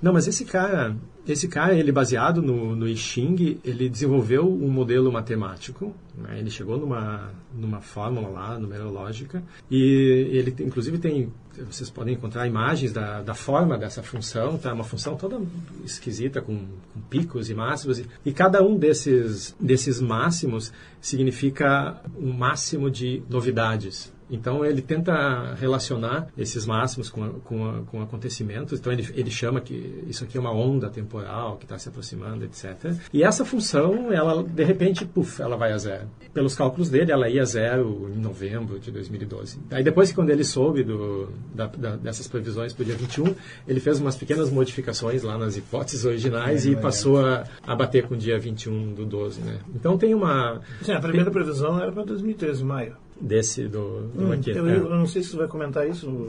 Não, 0.00 0.12
mas 0.12 0.28
esse 0.28 0.44
cara, 0.44 0.94
esse 1.26 1.48
cara, 1.48 1.74
ele 1.74 1.90
baseado 1.90 2.40
no, 2.42 2.76
no 2.76 2.86
I 2.86 2.96
Ching, 2.96 3.58
ele 3.64 3.88
desenvolveu 3.88 4.46
um 4.48 4.68
modelo 4.70 5.10
matemático. 5.10 5.92
né? 6.16 6.38
Ele 6.38 6.50
chegou 6.50 6.78
numa 6.78 7.30
numa 7.52 7.80
fórmula 7.80 8.28
lá 8.28 8.58
numerológica 8.58 9.42
e 9.68 10.28
ele 10.30 10.54
inclusive 10.60 10.98
tem 10.98 11.28
vocês 11.58 11.90
podem 11.90 12.14
encontrar 12.14 12.46
imagens 12.46 12.92
da, 12.92 13.22
da 13.22 13.34
forma 13.34 13.76
dessa 13.76 14.02
função, 14.02 14.56
tá? 14.56 14.72
Uma 14.72 14.84
função 14.84 15.16
toda 15.16 15.40
esquisita 15.84 16.40
com, 16.40 16.56
com 16.92 17.00
picos 17.08 17.50
e 17.50 17.54
máximos 17.54 17.98
e, 17.98 18.06
e 18.24 18.32
cada 18.32 18.62
um 18.62 18.76
desses 18.76 19.54
desses 19.58 20.00
máximos 20.00 20.72
significa 21.00 22.00
um 22.16 22.32
máximo 22.32 22.90
de 22.90 23.22
novidades. 23.28 24.12
Então 24.30 24.64
ele 24.64 24.80
tenta 24.82 25.54
relacionar 25.54 26.28
esses 26.36 26.64
máximos 26.66 27.10
com, 27.10 27.30
com, 27.40 27.84
com 27.86 28.02
acontecimentos. 28.02 28.78
Então 28.78 28.92
ele, 28.92 29.06
ele 29.14 29.30
chama 29.30 29.60
que 29.60 30.04
isso 30.06 30.24
aqui 30.24 30.36
é 30.36 30.40
uma 30.40 30.52
onda 30.52 30.88
temporal 30.88 31.56
que 31.56 31.64
está 31.64 31.78
se 31.78 31.88
aproximando, 31.88 32.44
etc. 32.44 32.94
E 33.12 33.22
essa 33.22 33.44
função, 33.44 34.12
ela 34.12 34.42
de 34.42 34.64
repente, 34.64 35.04
puf, 35.04 35.40
ela 35.42 35.56
vai 35.56 35.72
a 35.72 35.78
zero. 35.78 36.06
Pelos 36.32 36.54
cálculos 36.54 36.88
dele, 36.88 37.10
ela 37.12 37.28
ia 37.28 37.42
a 37.42 37.44
zero 37.44 38.10
em 38.14 38.20
novembro 38.20 38.78
de 38.78 38.90
2012. 38.90 39.58
Aí 39.70 39.82
depois 39.82 40.10
que 40.10 40.14
quando 40.14 40.30
ele 40.30 40.44
soube 40.44 40.82
do, 40.84 41.28
da, 41.54 41.66
da- 41.66 41.96
dessas 41.96 42.28
previsões 42.28 42.72
para 42.72 42.82
o 42.82 42.86
dia 42.86 42.94
21, 42.94 43.34
ele 43.66 43.80
fez 43.80 44.00
umas 44.00 44.16
pequenas 44.16 44.50
modificações 44.50 45.22
lá 45.22 45.36
nas 45.36 45.56
hipóteses 45.56 46.04
originais 46.04 46.66
e 46.66 46.76
passou 46.76 47.24
a, 47.24 47.44
a 47.66 47.74
bater 47.74 48.06
com 48.06 48.14
o 48.14 48.16
dia 48.16 48.38
21 48.38 48.94
do 48.94 49.04
12, 49.04 49.40
né? 49.40 49.58
Então 49.74 49.98
tem 49.98 50.14
uma 50.14 50.60
Sim, 50.82 50.92
a 50.92 51.00
primeira 51.00 51.30
previsão 51.30 51.80
era 51.80 51.90
para 51.90 52.04
2013, 52.04 52.64
maio. 52.64 52.96
Desse 53.20 53.64
do, 53.68 54.02
do 54.08 54.24
Hum, 54.24 54.40
eu, 54.46 54.66
É. 54.68 54.76
eu 54.76 54.90
não 54.90 55.06
sei 55.06 55.22
se 55.22 55.30
você 55.30 55.36
vai 55.36 55.48
comentar 55.48 55.88
isso. 55.88 56.28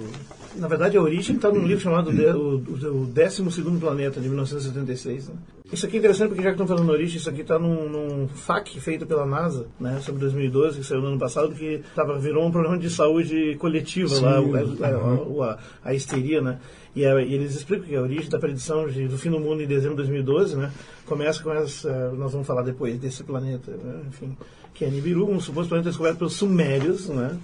Na 0.58 0.68
verdade, 0.68 0.98
a 0.98 1.02
origem 1.02 1.36
está 1.38 1.50
num 1.50 1.66
livro 1.66 1.82
chamado 1.84 2.12
de, 2.12 2.26
o, 2.26 2.58
o, 2.58 3.04
o 3.04 3.06
12 3.06 3.44
Planeta, 3.80 4.20
de 4.20 4.28
1976. 4.28 5.30
Né? 5.30 5.36
Isso 5.72 5.86
aqui 5.86 5.96
é 5.96 6.00
interessante 6.00 6.28
porque, 6.30 6.44
já 6.44 6.50
que 6.50 6.56
estão 6.56 6.68
falando 6.68 6.88
da 6.88 6.94
origem, 6.94 7.16
isso 7.18 7.30
aqui 7.30 7.42
está 7.42 7.58
num, 7.58 7.88
num 7.88 8.28
FAQ 8.28 8.78
feito 8.82 9.06
pela 9.06 9.26
NASA, 9.26 9.68
né, 9.80 10.00
sobre 10.02 10.20
2012, 10.20 10.80
que 10.80 10.86
saiu 10.86 11.00
no 11.02 11.08
ano 11.08 11.20
passado, 11.20 11.54
que 11.56 11.82
tava, 11.96 12.20
virou 12.20 12.46
um 12.46 12.52
problema 12.52 12.78
de 12.78 12.90
saúde 12.90 13.56
coletiva 13.58 14.14
lá, 14.20 14.42
o- 14.42 14.54
a, 14.54 15.48
a, 15.48 15.52
a, 15.54 15.60
a 15.86 15.94
histeria, 15.94 16.42
né? 16.42 16.60
E, 16.94 17.06
a- 17.06 17.22
e 17.22 17.34
eles 17.34 17.56
explicam 17.56 17.88
que 17.88 17.96
a 17.96 18.02
origem 18.02 18.30
da 18.30 18.38
predição 18.38 18.86
de- 18.90 19.08
do 19.08 19.18
fim 19.18 19.30
do 19.32 19.40
mundo 19.40 19.64
em 19.64 19.68
dezembro 19.68 19.92
de 19.96 20.10
2012, 20.10 20.58
né? 20.58 20.70
Começa 21.06 21.42
com 21.42 21.54
essa, 21.54 22.12
nós 22.18 22.34
vamos 22.34 22.46
falar 22.46 22.64
depois 22.64 23.00
desse 23.00 23.24
planeta, 23.24 23.72
né, 23.72 24.02
enfim, 24.10 24.36
que 24.74 24.86
é 24.86 24.90
Nibiru, 24.90 25.30
um 25.30 25.40
suposto 25.40 25.70
planeta 25.70 25.90
descoberto 25.90 26.18
pelos 26.20 26.34
sumérios, 26.34 27.08
né? 27.08 27.38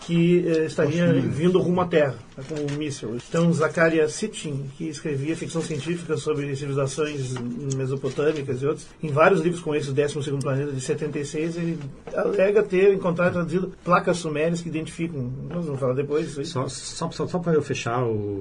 que 0.00 0.46
eh, 0.46 0.66
estaria 0.66 1.12
vindo 1.12 1.58
rumo 1.58 1.80
à 1.80 1.86
Terra. 1.86 2.27
Tá 2.38 2.42
como 2.48 2.62
um 2.62 2.78
míssil. 2.78 3.16
Então, 3.28 3.52
Zakaria 3.52 4.08
Sitchin, 4.08 4.70
que 4.76 4.88
escrevia 4.88 5.36
ficção 5.36 5.60
científica 5.60 6.16
sobre 6.16 6.54
civilizações 6.54 7.34
mesopotâmicas 7.76 8.62
e 8.62 8.66
outros, 8.66 8.86
em 9.02 9.08
vários 9.08 9.40
livros 9.40 9.60
com 9.60 9.74
esse, 9.74 9.90
o 9.90 9.92
12 9.92 10.38
Planeta, 10.40 10.72
de 10.72 10.80
76, 10.80 11.56
ele 11.56 11.78
alega 12.14 12.62
ter 12.62 12.94
encontrado 12.94 13.32
traduzido 13.32 13.72
placas 13.84 14.18
sumérias 14.18 14.60
que 14.60 14.68
identificam. 14.68 15.30
Nós 15.48 15.64
vamos 15.64 15.80
falar 15.80 15.94
depois. 15.94 16.28
Isso 16.28 16.40
aí. 16.40 16.46
Só, 16.46 16.68
só, 16.68 17.10
só, 17.10 17.26
só 17.26 17.38
para 17.38 17.54
eu 17.54 17.62
fechar, 17.62 18.00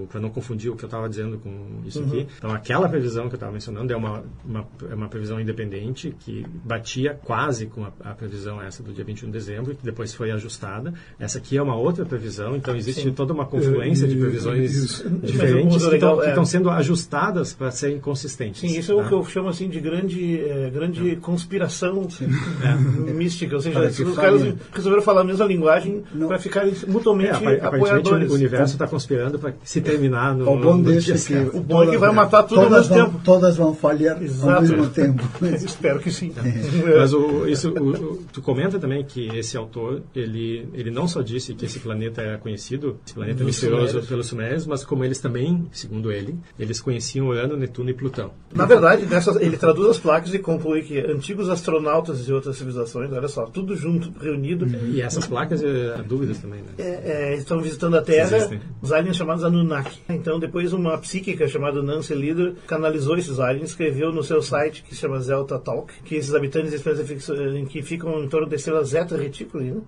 para 0.10 0.20
não 0.20 0.30
confundir 0.30 0.72
o 0.72 0.75
que 0.75 0.84
eu 0.84 0.88
estava 0.88 1.10
dizendo 1.10 1.38
com 1.39 1.82
isso 1.86 2.00
uhum. 2.00 2.08
aqui. 2.08 2.27
Então, 2.38 2.51
aquela 2.51 2.88
previsão 2.88 3.27
que 3.27 3.36
eu 3.36 3.38
estava 3.38 3.51
mencionando 3.51 3.92
é 3.92 3.96
uma, 3.96 4.24
uma, 4.46 4.68
é 4.89 4.96
uma 4.96 5.10
previsão 5.10 5.39
independente 5.39 6.16
que 6.20 6.46
batia 6.63 7.20
quase 7.24 7.68
com 7.68 7.84
a, 7.84 7.92
a, 8.04 8.13
previsão 8.13 8.62
essa 8.62 8.84
do 8.84 8.94
dia 8.94 9.04
21 9.04 9.27
de 9.27 9.34
dezembro, 9.34 9.75
que 9.75 9.84
depois 9.84 10.13
foi 10.13 10.32
ajustada. 10.32 10.94
Essa 11.20 11.38
aqui 11.38 11.58
é 11.58 11.62
uma 11.62 11.75
outra 11.75 12.06
previsão, 12.06 12.56
então 12.56 12.75
existe 12.75 13.04
Sim. 13.04 13.13
toda 13.13 13.34
uma 13.34 13.46
confluência 13.46 13.87
de 13.94 14.15
previsões 14.15 14.75
isso. 14.75 15.10
diferentes 15.24 15.86
que 15.86 15.96
estão 15.96 16.22
é. 16.22 16.46
sendo 16.46 16.70
ajustadas 16.70 17.53
para 17.53 17.72
serem 17.72 18.00
consistentes. 18.00 18.62
Sim, 18.62 18.77
isso 18.77 18.94
tá? 18.94 18.94
é 18.94 18.96
o 18.96 19.03
tá? 19.03 19.10
que 19.10 19.13
eu 19.15 19.25
chamo 19.25 19.50
assim 19.50 19.70
de 19.70 19.79
grande, 19.79 20.39
é, 20.41 20.70
grande 20.70 21.12
é. 21.12 21.15
conspiração 21.15 22.08
é. 22.22 23.12
mística. 23.12 23.56
Ou 23.56 23.62
seja, 23.62 23.79
os 23.79 24.15
caras 24.15 24.56
resolveram 24.72 25.03
falar 25.03 25.22
a 25.22 25.24
mesma 25.24 25.46
linguagem 25.46 26.03
para 26.27 26.39
ficarem 26.39 26.74
mutuamente 26.88 27.46
é, 27.46 27.65
apoiadores. 27.65 28.32
o 28.32 28.36
universo 28.36 28.74
está 28.74 28.88
conspirando 28.88 29.39
para 29.39 29.53
se 29.63 29.82
terminar 29.82 30.36
no, 30.36 30.51
o 30.51 30.58
bom 30.58 30.77
no 30.77 30.84
desse 30.84 31.34
é 31.34 31.46
que 31.46 31.58
o 31.58 31.62
bom 31.62 31.84
é 31.84 31.88
que 31.88 31.98
vai 31.98 32.12
matar 32.12 32.44
tudo 32.44 32.62
ao 32.62 32.70
mesmo 32.70 32.96
vão, 32.96 33.06
tempo. 33.06 33.22
Todas 33.24 33.58
vão 33.58 33.74
falhar 33.74 34.22
Exato. 34.22 34.51
ao 34.51 34.62
mesmo 34.62 34.89
tempo. 34.89 35.24
Espero 35.63 36.00
que 36.00 36.12
sim. 36.12 36.34
Mas 36.98 37.13
o, 37.13 37.48
isso, 37.48 37.70
o, 37.70 38.17
tu 38.32 38.41
comenta 38.41 38.79
também 38.79 39.03
que 39.03 39.27
esse 39.36 39.58
autor, 39.58 40.01
ele, 40.15 40.67
ele 40.74 40.91
não 40.91 41.08
só 41.08 41.22
disse 41.22 41.53
que 41.53 41.65
esse 41.65 41.79
planeta 41.79 42.22
era 42.22 42.38
conhecido, 42.38 42.98
esse 43.06 43.13
planeta 43.13 43.44
misterioso 43.44 43.76
pelos 44.07 44.27
sumérios, 44.27 44.65
mas 44.65 44.84
como 44.84 45.03
eles 45.03 45.19
também, 45.19 45.67
segundo 45.72 46.12
ele, 46.12 46.38
eles 46.60 46.79
conheciam 46.79 47.27
Urano, 47.27 47.57
Netuno 47.57 47.89
e 47.89 47.93
Plutão. 47.93 48.31
Na 48.53 48.65
verdade, 48.65 49.05
nessas, 49.05 49.36
ele 49.38 49.57
traduz 49.57 49.89
as 49.89 50.00
placas 50.00 50.34
e 50.34 50.39
conclui 50.39 50.81
que 50.81 51.00
antigos 51.00 51.50
astronautas 51.50 52.25
de 52.25 52.34
outras 52.34 52.57
civilizações, 52.57 53.12
olha 53.12 53.27
só, 53.27 53.46
tudo 53.46 53.75
junto, 53.75 54.12
reunido. 54.19 54.67
E 54.88 55.01
essas 55.01 55.27
placas, 55.27 55.63
é, 55.63 55.96
há 55.96 56.01
dúvidas 56.01 56.39
também, 56.39 56.62
né? 56.62 56.69
É, 56.77 57.31
é, 57.31 57.36
estão 57.36 57.62
visitando 57.62 57.98
a 57.98 58.01
Terra, 58.01 58.38
Existem. 58.38 58.62
os 58.81 58.91
aliens 58.91 59.15
chamados 59.15 59.43
Anunnaki. 59.43 60.00
Então, 60.10 60.39
depois 60.39 60.74
uma 60.74 60.98
psíquica 60.98 61.48
chamada 61.48 61.81
Nancy 61.81 62.13
Leader 62.13 62.55
canalizou 62.65 63.17
esses 63.17 63.39
aliens, 63.39 63.69
escreveu 63.69 64.12
no 64.12 64.24
seu 64.24 64.41
site, 64.41 64.84
que 64.84 64.96
se 64.96 65.01
chama 65.01 65.19
Zelta 65.19 65.60
Talk, 65.60 65.93
que 66.03 66.15
esses 66.15 66.34
habitantes 66.34 66.74
em 67.55 67.65
que 67.65 67.81
ficam 67.81 68.24
em 68.24 68.27
torno 68.27 68.48
da 68.48 68.55
estrela 68.55 68.84
Zeta 68.84 69.17
Reticuli, 69.17 69.72
né, 69.72 69.81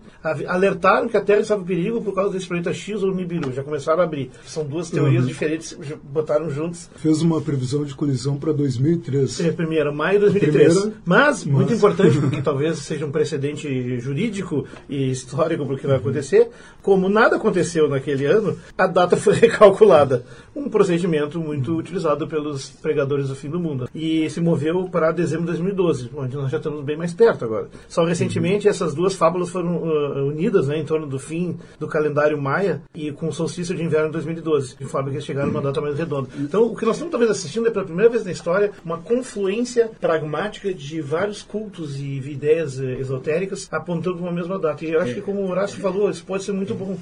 alertaram 0.48 1.08
que 1.08 1.18
a 1.18 1.22
Terra 1.22 1.42
estava 1.42 1.62
em 1.62 1.66
perigo 1.66 2.02
por 2.02 2.14
causa 2.14 2.34
desse 2.34 2.48
planeta 2.48 2.74
X 2.74 3.04
ou 3.04 3.14
Nibiru. 3.14 3.52
Já 3.52 3.64
começaram 3.80 4.02
a 4.02 4.04
abrir. 4.04 4.30
São 4.46 4.66
duas 4.66 4.90
teorias 4.90 5.24
uhum. 5.24 5.28
diferentes, 5.28 5.78
botaram 6.04 6.50
juntos. 6.50 6.90
Fez 6.98 7.22
uma 7.22 7.42
previsão 7.42 7.84
de 7.84 7.96
colisão 7.96 8.38
para 8.38 8.52
2003. 8.52 9.40
É, 9.40 9.52
primeira, 9.52 9.92
maio 9.92 10.20
de 10.20 10.26
2003. 10.26 10.74
Primeira, 10.74 10.98
mas, 11.06 11.46
mas, 11.46 11.46
muito 11.46 11.74
importante, 11.74 12.18
porque 12.20 12.42
talvez 12.44 12.80
seja 12.80 13.06
um 13.06 13.12
precedente 13.12 14.00
jurídico 14.00 14.66
e 14.90 15.10
histórico 15.10 15.66
para 15.66 15.76
o 15.76 15.78
que 15.78 15.88
vai 15.88 15.98
acontecer, 15.98 16.50
como 16.82 17.08
nada 17.08 17.38
aconteceu 17.38 17.88
naquele 17.88 18.26
ano, 18.26 18.58
a 18.78 18.86
data 18.86 19.16
foi 19.16 19.36
recalculada. 19.40 20.26
Um 20.56 20.70
procedimento 20.70 21.40
muito 21.40 21.76
utilizado 21.78 22.28
pelos 22.28 22.70
pregadores 22.70 23.30
do 23.30 23.36
fim 23.36 23.50
do 23.50 23.60
mundo. 23.60 23.90
E 23.96 24.30
se 24.30 24.42
moveu 24.42 24.90
para 24.90 25.12
dezembro 25.12 25.46
de 25.46 25.52
2012, 25.54 26.10
onde 26.16 26.36
nós 26.36 26.52
já 26.52 26.58
estamos 26.58 26.84
bem 26.84 26.98
mais 26.98 27.14
perto 27.14 27.46
agora. 27.46 27.70
Só 27.88 28.04
recentemente 28.04 28.68
uhum. 28.68 28.72
essas 28.72 28.94
duas 28.94 29.14
fábulas 29.16 29.50
foram 29.50 29.78
uh, 29.78 30.28
unidas 30.28 30.68
né, 30.68 30.78
em 30.78 30.86
torno 30.86 31.08
do 31.08 31.18
fim 31.18 31.58
do 31.80 31.88
calendário 31.88 32.40
maia 32.42 32.82
e 32.94 33.12
com 33.12 33.30
o 33.30 33.34
solstício 33.34 33.69
de 33.76 33.84
inverno 33.84 34.08
de 34.08 34.14
2012, 34.14 34.76
de 34.78 35.12
que 35.12 35.22
chegaram 35.22 35.48
numa 35.50 35.62
data 35.62 35.82
mais 35.82 35.98
redonda. 35.98 36.30
Então, 36.38 36.64
o 36.64 36.76
que 36.76 36.86
nós 36.86 36.96
estamos 36.96 37.12
talvez 37.12 37.32
assistindo 37.32 37.68
é 37.68 37.72
pela 37.72 37.86
primeira 37.86 38.10
vez 38.10 38.26
na 38.26 38.32
história 38.32 38.72
uma 38.84 38.98
confluência 38.98 39.90
pragmática 40.00 40.74
de 40.74 41.02
vários 41.02 41.42
cultos 41.42 41.98
e 41.98 42.20
ideias 42.20 42.80
uh, 42.80 42.84
esotéricas 42.84 43.68
apontando 43.72 44.20
uma 44.20 44.32
mesma 44.32 44.58
data. 44.58 44.86
E 44.86 44.92
eu 44.92 45.02
acho 45.02 45.14
que, 45.14 45.22
como 45.22 45.42
o 45.42 45.50
Horácio 45.50 45.80
falou, 45.80 46.10
isso 46.10 46.24
pode 46.24 46.44
ser 46.44 46.52
muito 46.52 46.74
bom, 46.74 46.98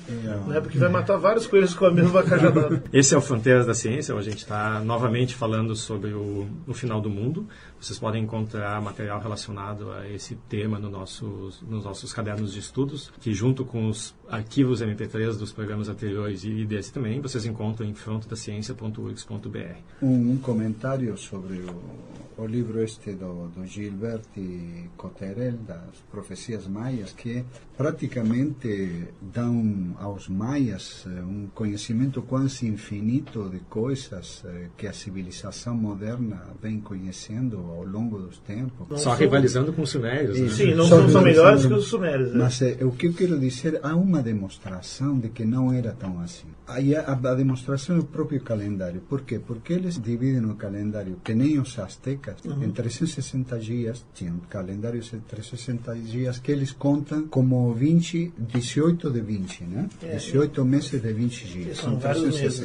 né, 0.47 0.59
porque 0.61 0.77
vai 0.77 0.89
matar 0.89 1.17
vários 1.17 1.47
coelhos 1.47 1.73
com 1.73 1.85
a 1.85 1.91
mesma 1.91 2.23
cajadada. 2.23 2.83
Esse 2.91 3.13
é 3.13 3.17
o 3.17 3.21
Fronteiras 3.21 3.65
da 3.65 3.73
Ciência, 3.73 4.15
onde 4.15 4.27
a 4.27 4.31
gente 4.31 4.39
está 4.39 4.79
novamente 4.79 5.35
falando 5.35 5.75
sobre 5.75 6.13
o, 6.13 6.47
o 6.67 6.73
final 6.73 6.99
do 7.01 7.09
mundo. 7.09 7.47
Vocês 7.79 7.99
podem 7.99 8.23
encontrar 8.23 8.81
material 8.81 9.19
relacionado 9.19 9.91
a 9.91 10.09
esse 10.09 10.35
tema 10.49 10.79
no 10.79 10.89
nos 10.89 11.85
nossos 11.85 12.11
cadernos 12.11 12.53
de 12.53 12.59
estudos, 12.59 13.11
que 13.21 13.33
junto 13.33 13.63
com 13.63 13.87
os 13.87 14.15
arquivos 14.27 14.81
MP3 14.81 15.37
dos 15.37 15.51
programas 15.51 15.87
anteriores 15.87 16.43
e 16.47 16.65
desse 16.65 16.93
também, 16.93 17.19
vocês 17.19 17.45
encontram 17.45 17.85
em 17.87 17.93
frontodaciencia.urgs.br. 17.93 19.57
Um, 20.01 20.31
um 20.31 20.37
comentário 20.37 21.17
sobre 21.17 21.57
o, 21.57 22.41
o, 22.41 22.45
livro 22.45 22.81
este 22.81 23.11
do, 23.11 23.47
do 23.49 23.65
Gilberti 23.65 24.89
Cotterel, 24.95 25.57
das 25.67 26.01
profecias 26.09 26.67
maias, 26.67 27.11
que 27.11 27.43
praticamente 27.75 29.07
dão 29.21 29.95
aos 29.99 30.27
maias 30.29 31.05
eh, 31.05 31.21
um 31.21 31.47
conhecimento 31.53 32.21
quase 32.21 32.67
infinito 32.67 33.49
de 33.49 33.59
coisas 33.61 34.43
eh, 34.45 34.67
que 34.77 34.87
a 34.87 34.93
civilização 34.93 35.75
moderna 35.75 36.41
vem 36.61 36.79
conhecendo 36.79 37.57
ao 37.57 37.83
longo 37.83 38.19
dos 38.19 38.39
tempos. 38.39 38.87
Não 38.89 38.97
Só 38.97 39.11
são... 39.11 39.19
rivalizando 39.19 39.73
com 39.73 39.81
os 39.81 39.89
sumérios. 39.89 40.39
Né? 40.39 40.49
Sim, 40.49 40.73
não 40.73 40.87
são, 40.87 41.09
são 41.09 41.21
melhores 41.21 41.65
que 41.65 41.73
os 41.73 41.87
sumérios. 41.87 42.31
Né? 42.31 42.39
Mas 42.43 42.61
é, 42.61 42.77
o 42.83 42.91
que 42.91 43.07
eu 43.07 43.13
quero 43.13 43.39
dizer, 43.39 43.79
há 43.83 43.95
uma 43.95 44.21
demonstração 44.21 45.19
de 45.19 45.29
que 45.29 45.43
não 45.43 45.73
era 45.73 45.91
tão 45.91 46.19
assim. 46.21 46.36
buenísimo. 46.43 46.56
Aí 46.67 46.93
a, 46.95 47.13
a 47.13 47.35
demonstração 47.35 47.95
é 47.95 47.99
o 47.99 48.03
próprio 48.03 48.41
calendário. 48.41 48.99
Por 49.01 49.21
quê? 49.21 49.39
Porque 49.39 49.71
eles 49.71 49.97
dividem 49.97 50.43
o 50.45 50.55
calendário, 50.55 51.19
que 51.23 51.33
nem 51.33 51.59
os 51.59 51.79
astecas, 51.79 52.43
uhum. 52.43 52.61
em 52.61 52.71
360 52.71 53.57
dias, 53.57 54.05
tinham 54.13 54.37
calendários 54.49 55.11
de 55.11 55.19
360 55.19 55.95
dias 55.95 56.39
que 56.39 56.51
eles 56.51 56.73
contam 56.73 57.25
como 57.27 57.73
20, 57.73 58.33
18 58.37 59.09
de 59.09 59.21
20, 59.21 59.63
né? 59.63 59.89
É, 60.03 60.17
18 60.17 60.65
meses 60.65 61.01
de 61.01 61.13
20 61.13 61.45
dias. 61.47 61.77
São, 61.77 61.99
são 62.01 62.21
meses, 62.23 62.63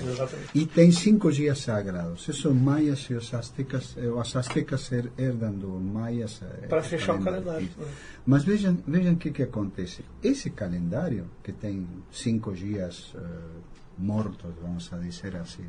e 0.53 0.67
tem 0.67 0.91
cinco 0.91 1.31
dias 1.31 1.61
sagrados. 1.61 2.29
Esses 2.29 2.45
maias 2.45 3.01
e 3.09 3.15
os 3.15 3.33
astecas, 3.33 3.95
eh, 3.97 4.09
os 4.09 4.35
astecas 4.35 4.91
herdam 5.17 5.53
dos 5.53 5.81
maias. 5.81 6.43
Eh, 6.43 6.67
Para 6.67 6.83
fechar 6.83 7.15
o 7.15 7.23
calendário. 7.23 7.69
Né? 7.79 7.87
Mas 8.27 8.43
vejam, 8.43 8.77
vejam 8.87 9.13
o 9.13 9.17
que, 9.17 9.31
que 9.31 9.43
acontece. 9.45 10.05
Esse 10.23 10.51
calendário, 10.51 11.31
que 11.43 11.53
tem 11.53 11.87
cinco 12.11 12.53
dias 12.53 13.15
uh, 13.15 13.63
mortos, 14.03 14.53
vamos 14.61 14.93
a 14.93 14.97
dizer 14.99 15.37
assim, 15.37 15.65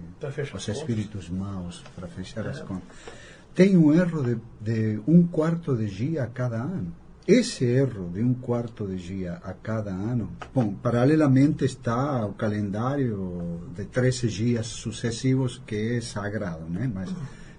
os 0.54 0.68
espíritos 0.68 1.30
maus, 1.30 1.84
para 1.96 2.08
fechar 2.08 2.48
as 2.48 2.60
contas, 2.62 2.88
tem 3.54 3.78
um 3.78 3.94
erro 3.94 4.24
de, 4.24 4.38
de 4.60 5.00
um 5.08 5.28
quarto 5.28 5.76
de 5.76 5.86
dia 5.86 6.24
a 6.24 6.28
cada 6.28 6.58
ano. 6.58 6.92
Esse 7.26 7.64
erro 7.64 8.10
de 8.14 8.22
um 8.22 8.34
quarto 8.34 8.86
de 8.86 8.98
dia 8.98 9.40
a 9.44 9.54
cada 9.54 9.92
ano, 9.92 10.32
bom, 10.54 10.74
paralelamente 10.74 11.64
está 11.64 12.26
o 12.26 12.34
calendário 12.34 13.62
de 13.76 13.86
13 13.86 14.28
dias 14.28 14.68
sucessivos 14.68 15.62
que 15.66 15.98
é 15.98 16.02
sagrado, 16.02 16.66
né? 16.70 16.92
Mas 16.94 17.10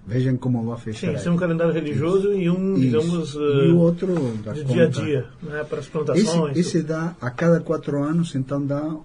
vejam 0.05 0.37
como 0.37 0.63
vai 0.63 0.77
fechar. 0.77 1.07
Sim, 1.07 1.15
isso 1.15 1.29
é 1.29 1.31
um 1.31 1.37
calendário 1.37 1.73
religioso 1.73 2.29
Isso. 2.29 2.39
e 2.41 2.49
um, 2.49 2.73
Isso. 2.73 2.81
digamos, 2.81 3.33
e 3.33 3.37
o 3.37 3.69
eh, 3.69 3.73
outro 3.73 4.37
de 4.53 4.63
dia 4.63 4.83
a 4.83 4.87
dia, 4.87 5.25
né? 5.41 5.63
para 5.63 5.79
as 5.79 5.87
plantações. 5.87 6.57
Esse, 6.57 6.77
esse 6.77 6.83
dá 6.83 7.15
a 7.19 7.31
cada 7.31 7.59
quatro 7.59 8.03
anos, 8.03 8.35
então 8.35 8.63
dá 8.63 8.95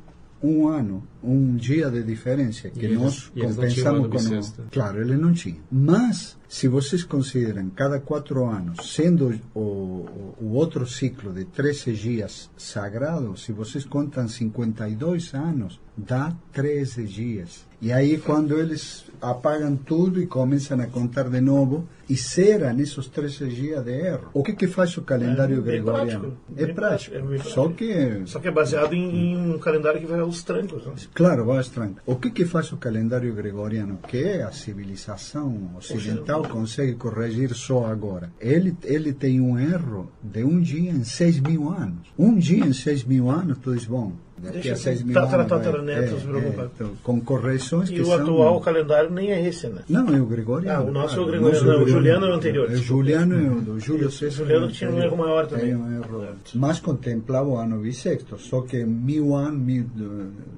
um 0.43 0.69
ano, 0.69 1.03
um 1.23 1.57
dia 1.57 1.91
de 1.91 2.03
diferença 2.03 2.71
que 2.71 2.87
e 2.87 2.95
nós 2.95 3.31
eles, 3.35 3.55
compensamos 3.55 4.09
com. 4.51 4.65
Claro, 4.71 5.01
ele 5.01 5.17
não 5.17 5.33
tinha. 5.33 5.61
Mas 5.71 6.37
se 6.49 6.67
vocês 6.67 7.05
consideram 7.05 7.71
cada 7.71 8.01
quatro 8.01 8.45
anos, 8.45 8.93
sendo 8.93 9.41
o, 9.55 9.61
o, 9.61 10.35
o, 10.41 10.53
outro 10.55 10.85
ciclo 10.85 11.33
de 11.33 11.45
13 11.45 11.93
dias 11.93 12.51
sagrado, 12.57 13.37
se 13.37 13.53
vocês 13.53 13.85
contam 13.85 14.27
52 14.27 15.33
anos, 15.33 15.81
dá 15.97 16.35
13 16.53 17.05
dias. 17.05 17.67
E 17.81 17.93
aí, 17.93 18.19
quando 18.19 18.59
eles 18.59 19.05
apagam 19.23 19.77
tudo 19.77 20.21
e 20.21 20.27
começam 20.27 20.81
a 20.81 20.87
contar 20.87 21.29
de 21.29 21.41
novo, 21.41 21.89
e 22.09 22.17
será 22.17 22.73
nesses 22.73 23.07
13 23.07 23.49
dias 23.49 23.85
de 23.85 23.93
erro. 23.93 24.31
O 24.35 24.43
que, 24.43 24.53
que 24.53 24.67
faz 24.67 24.97
o 24.97 25.03
calendário 25.03 25.59
é, 25.59 25.63
gregoriano? 25.63 26.37
É 26.57 26.67
prático. 26.67 27.17
É 27.17 27.21
prático. 27.21 27.49
Só 27.49 27.69
que... 27.69 28.23
Só 28.27 28.41
que 28.41 28.49
é 28.49 28.51
baseado 28.51 28.95
em, 28.95 29.35
em 29.35 29.53
um 29.55 29.59
calendário 29.59 30.01
que 30.01 30.07
vai 30.07 30.19
aos 30.19 30.43
trancos. 30.43 30.85
Né? 30.85 30.95
Claro, 31.13 31.47
trancos. 31.69 32.03
O 32.07 32.17
que, 32.17 32.31
que 32.31 32.45
faz 32.45 32.73
o 32.73 32.77
calendário 32.77 33.35
gregoriano? 33.35 33.99
Que 34.09 34.41
a 34.41 34.53
civilização 34.53 35.71
ocidental 35.77 36.43
consegue 36.43 36.95
corrigir 36.95 37.55
só 37.55 37.87
agora. 37.87 38.33
Ele, 38.41 38.77
ele 38.83 39.13
tem 39.13 39.41
um 39.41 39.59
erro 39.59 40.11
de 40.23 40.45
um 40.45 40.61
dia 40.61 40.91
em 40.91 41.05
6 41.05 41.41
mil 41.41 41.69
anos. 41.69 42.09
Um 42.19 42.37
dia 42.37 42.65
em 42.65 42.73
6 42.73 43.05
mil 43.05 43.31
anos, 43.31 43.59
tu 43.59 43.75
diz, 43.75 43.85
bom, 43.85 44.13
Daqui 44.43 44.71
a 44.71 44.77
6 44.77 45.03
mil 45.03 45.19
anos. 45.19 45.31
Tataranetos, 45.31 46.25
é, 46.25 46.61
é, 46.63 46.69
então, 46.75 46.97
com 47.03 47.21
correções 47.21 47.91
e 47.91 47.95
que 47.95 48.01
o 48.01 48.07
são... 48.07 48.15
atual 48.15 48.61
calendário 48.61 49.11
nem 49.11 49.31
é 49.31 49.47
esse, 49.47 49.69
né? 49.69 49.83
Não, 49.89 50.09
é 50.09 50.21
o 50.21 50.27
Gregoriano. 50.27 50.87
Ah, 50.87 50.89
o 50.89 50.91
nosso 50.91 51.19
é 51.19 51.23
o 51.23 51.27
Gregoriano, 51.27 51.67
não, 51.67 51.83
o 51.83 51.89
Juliano 51.89 52.27
é 52.27 52.31
o 52.31 52.35
anterior. 52.35 52.71
O 52.71 52.77
Juliano 52.77 53.35
é 53.35 53.51
o 53.51 53.61
do 53.61 53.81
Júlio 53.81 54.11
César. 54.11 54.43
O 54.43 54.47
Juliano 54.47 54.69
tinha 54.73 54.91
um 54.91 55.03
erro 55.03 55.17
maior 55.17 55.47
também. 55.47 55.75
Um 55.75 55.97
erro, 55.97 56.27
mas 56.55 56.81
contemplava 56.81 57.49
o 57.49 57.57
ano 57.57 57.79
bissexto, 57.81 58.39
só 58.39 58.63
que 58.63 58.85
mil 58.85 59.35
anos, 59.35 59.61
mil, 59.61 59.87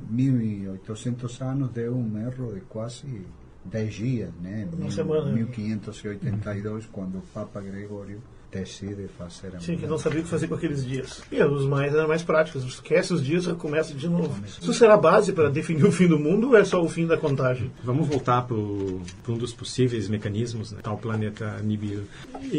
mil 0.08 0.40
e 0.40 0.68
oitocentos 0.68 1.40
anos 1.42 1.70
deu 1.70 1.94
um 1.96 2.18
erro 2.18 2.52
de 2.54 2.60
quase 2.60 3.26
10 3.64 3.94
dias, 3.94 4.30
né? 4.40 4.68
Uma 4.72 4.90
semana. 4.90 5.32
1582, 5.32 6.86
quando 6.86 7.18
o 7.18 7.22
Papa 7.34 7.60
Gregório 7.60 8.20
decide 8.52 9.08
fazer 9.18 9.56
a 9.56 9.60
Sim, 9.60 9.76
que 9.76 9.86
não 9.86 9.96
sabia 9.96 10.20
o 10.20 10.22
que 10.22 10.28
fazer 10.28 10.46
com 10.46 10.54
aqueles 10.54 10.84
dias. 10.84 11.22
E 11.32 11.42
os 11.42 11.64
mais 11.64 11.94
eram 11.94 12.06
mais 12.06 12.22
práticos. 12.22 12.64
Esquece 12.64 13.14
os 13.14 13.24
dias 13.24 13.44
e 13.44 13.48
recomeça 13.48 13.94
de 13.94 14.08
novo. 14.08 14.34
Isso 14.46 14.74
será 14.74 14.94
a 14.94 14.98
base 14.98 15.32
para 15.32 15.48
definir 15.48 15.84
o 15.84 15.92
fim 15.92 16.06
do 16.06 16.18
mundo 16.18 16.48
ou 16.48 16.56
é 16.56 16.64
só 16.64 16.82
o 16.82 16.88
fim 16.88 17.06
da 17.06 17.16
contagem? 17.16 17.70
Vamos 17.82 18.06
voltar 18.06 18.42
para 18.42 18.56
um 18.56 19.38
dos 19.38 19.54
possíveis 19.54 20.08
mecanismos, 20.08 20.72
né? 20.72 20.80
Tá 20.82 20.92
o 20.92 20.98
planeta 20.98 21.58
Nibiru. 21.62 22.04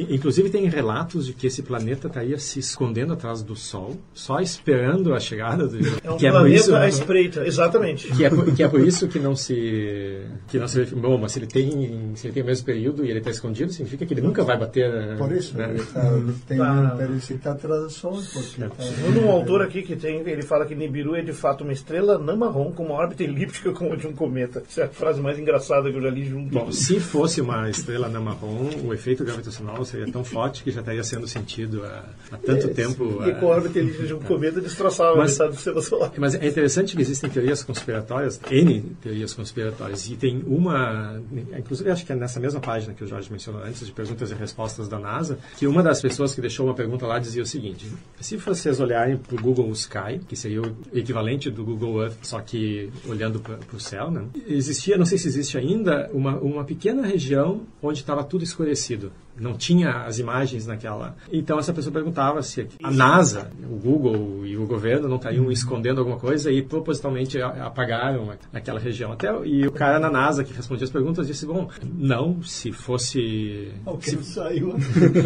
Inclusive 0.10 0.50
tem 0.50 0.68
relatos 0.68 1.28
de 1.28 1.34
que 1.34 1.46
esse 1.46 1.62
planeta 1.62 2.08
estaria 2.08 2.40
se 2.40 2.60
escondendo 2.60 3.14
atrás 3.14 3.44
do 3.44 3.56
Sol, 3.56 3.96
só 4.14 4.40
esperando 4.40 5.14
a 5.14 5.20
chegada 5.20 5.68
do... 5.68 5.78
É 6.04 6.12
um 6.12 6.18
que 6.18 6.28
planeta 6.28 6.28
é 6.28 6.32
por 6.32 6.50
isso, 6.50 6.76
à 6.76 6.88
espreita, 6.88 7.46
exatamente. 7.46 8.08
Que 8.08 8.26
é, 8.26 8.30
por, 8.30 8.56
que 8.56 8.64
é 8.64 8.68
por 8.68 8.82
isso 8.82 9.08
que 9.08 9.20
não 9.20 9.36
se... 9.36 10.22
Que 10.48 10.58
não 10.58 10.68
se 10.68 10.86
bom, 10.86 11.18
mas 11.20 11.34
se 11.34 11.40
ele 11.40 11.48
tem, 11.48 12.12
se 12.16 12.28
ele 12.28 12.34
tem 12.34 12.44
o 12.44 12.46
mesmo 12.46 12.66
período 12.66 13.06
e 13.06 13.10
ele 13.10 13.20
está 13.20 13.30
escondido, 13.30 13.72
significa 13.72 14.06
que 14.06 14.14
ele 14.14 14.22
nunca 14.22 14.44
vai 14.44 14.58
bater... 14.58 15.18
Por 15.18 15.32
isso, 15.32 15.56
né? 15.58 15.83
Tá, 15.86 16.02
tem 16.48 16.58
tá. 16.58 16.96
periodicidade 16.98 17.60
traduções. 17.60 18.28
Porque 18.28 18.62
tá, 18.62 18.84
Segundo 18.84 19.22
um 19.22 19.32
autor 19.32 19.62
aqui 19.62 19.82
que 19.82 19.96
tem, 19.96 20.20
ele 20.20 20.42
fala 20.42 20.66
que 20.66 20.76
Nibiru 20.76 21.16
é 21.16 21.22
de 21.22 21.34
fato 21.34 21.64
uma 21.64 21.74
estrela 21.74 22.18
não 22.18 22.38
marrom 22.38 22.72
com 22.72 22.86
uma 22.86 22.96
órbita 22.96 23.24
elíptica 23.24 23.72
como 23.72 23.94
a 23.94 23.96
de 23.96 24.08
um 24.08 24.14
cometa. 24.14 24.64
Essa 24.68 24.82
é 24.82 24.84
a 24.86 24.90
frase 24.90 25.22
mais 25.22 25.40
engraçada 25.40 25.90
que 25.90 25.98
eu 25.98 26.02
já 26.02 26.10
li 26.10 26.26
junto. 26.26 26.54
Bom, 26.54 26.72
se 26.72 27.00
fosse 27.00 27.42
uma 27.42 27.70
estrela 27.70 28.08
não 28.08 28.24
marrom, 28.24 28.70
o 28.84 28.94
efeito 28.94 29.24
gravitacional 29.24 29.84
seria 29.86 30.12
tão 30.12 30.24
forte 30.24 30.64
que 30.64 30.72
já 30.72 30.80
estaria 30.80 31.04
sendo 31.04 31.28
sentido 31.28 31.84
há, 31.86 32.06
há 32.32 32.38
tanto 32.38 32.68
é, 32.68 32.74
tempo. 32.74 33.24
E 33.26 33.34
com 33.34 33.48
a 33.48 33.56
órbita 33.56 33.80
elíptica 33.80 34.06
de 34.06 34.14
um 34.14 34.20
cometa 34.20 34.62
destroçava 34.62 35.16
mas, 35.18 35.32
a 35.32 35.34
metade 35.34 35.50
do 35.52 35.56
sistema 35.56 35.82
solar. 35.82 36.12
Mas 36.18 36.36
é 36.36 36.48
interessante 36.48 36.96
que 36.96 37.02
existem 37.02 37.30
teorias 37.30 37.64
conspiratórias, 37.64 38.40
N 38.50 38.82
teorias 39.02 39.34
conspiratórias, 39.34 40.10
e 40.10 40.16
tem 40.16 40.44
uma, 40.46 41.20
inclusive 41.58 41.90
acho 41.90 42.06
que 42.06 42.12
é 42.12 42.16
nessa 42.16 42.40
mesma 42.40 42.60
página 42.60 42.94
que 42.94 43.04
o 43.04 43.08
Jorge 43.08 43.32
mencionou 43.32 43.62
antes, 43.64 43.86
de 43.86 43.92
perguntas 43.92 44.32
e 44.32 44.34
respostas 44.34 44.88
da 44.88 45.00
NASA, 45.00 45.38
que 45.58 45.68
uma 45.68 45.73
das 45.82 46.02
pessoas 46.02 46.36
que 46.36 46.42
deixou 46.42 46.66
uma 46.66 46.76
pergunta 46.76 47.08
lá 47.08 47.18
dizia 47.18 47.42
o 47.42 47.46
seguinte: 47.46 47.88
se 48.20 48.38
vocês 48.38 48.80
olharem 48.80 49.18
para 49.18 49.36
o 49.36 49.42
Google 49.42 49.72
Sky, 49.72 50.20
que 50.28 50.36
seria 50.36 50.62
o 50.62 50.76
equivalente 50.94 51.50
do 51.50 51.64
Google 51.64 52.04
Earth, 52.04 52.18
só 52.22 52.40
que 52.42 52.92
olhando 53.08 53.40
para 53.40 53.58
o 53.74 53.80
céu, 53.80 54.12
né? 54.12 54.26
existia, 54.48 54.98
não 54.98 55.06
sei 55.06 55.18
se 55.18 55.28
existe 55.28 55.58
ainda, 55.58 56.10
uma, 56.14 56.38
uma 56.38 56.64
pequena 56.64 57.06
região 57.06 57.62
onde 57.82 58.00
estava 58.00 58.24
tudo 58.24 58.44
escurecido 58.44 59.12
não 59.40 59.54
tinha 59.54 60.04
as 60.04 60.20
imagens 60.20 60.68
naquela. 60.68 61.16
Então 61.32 61.60
essa 61.60 61.74
pessoa 61.74 61.94
perguntava 61.94 62.42
se 62.42 62.68
a 62.82 62.92
NASA, 62.92 63.52
o 63.64 63.76
Google 63.76 64.46
e 64.46 64.58
o 64.58 64.66
governo 64.66 65.08
não 65.08 65.18
estariam 65.18 65.52
escondendo 65.52 66.00
alguma 66.00 66.18
coisa 66.18 66.52
e 66.52 66.62
propositalmente 66.62 67.42
apagaram 67.42 68.34
aquela 68.54 68.80
região. 68.80 69.12
Até 69.12 69.34
e 69.46 69.66
o 69.66 69.72
cara 69.72 70.00
na 70.00 70.10
NASA 70.10 70.44
que 70.44 70.54
respondia 70.54 70.86
as 70.86 70.92
perguntas 70.92 71.28
disse 71.28 71.46
bom, 71.46 71.70
não, 71.84 72.42
se 72.44 72.72
fosse. 72.72 73.72
se... 74.02 74.24
saiu. 74.24 74.76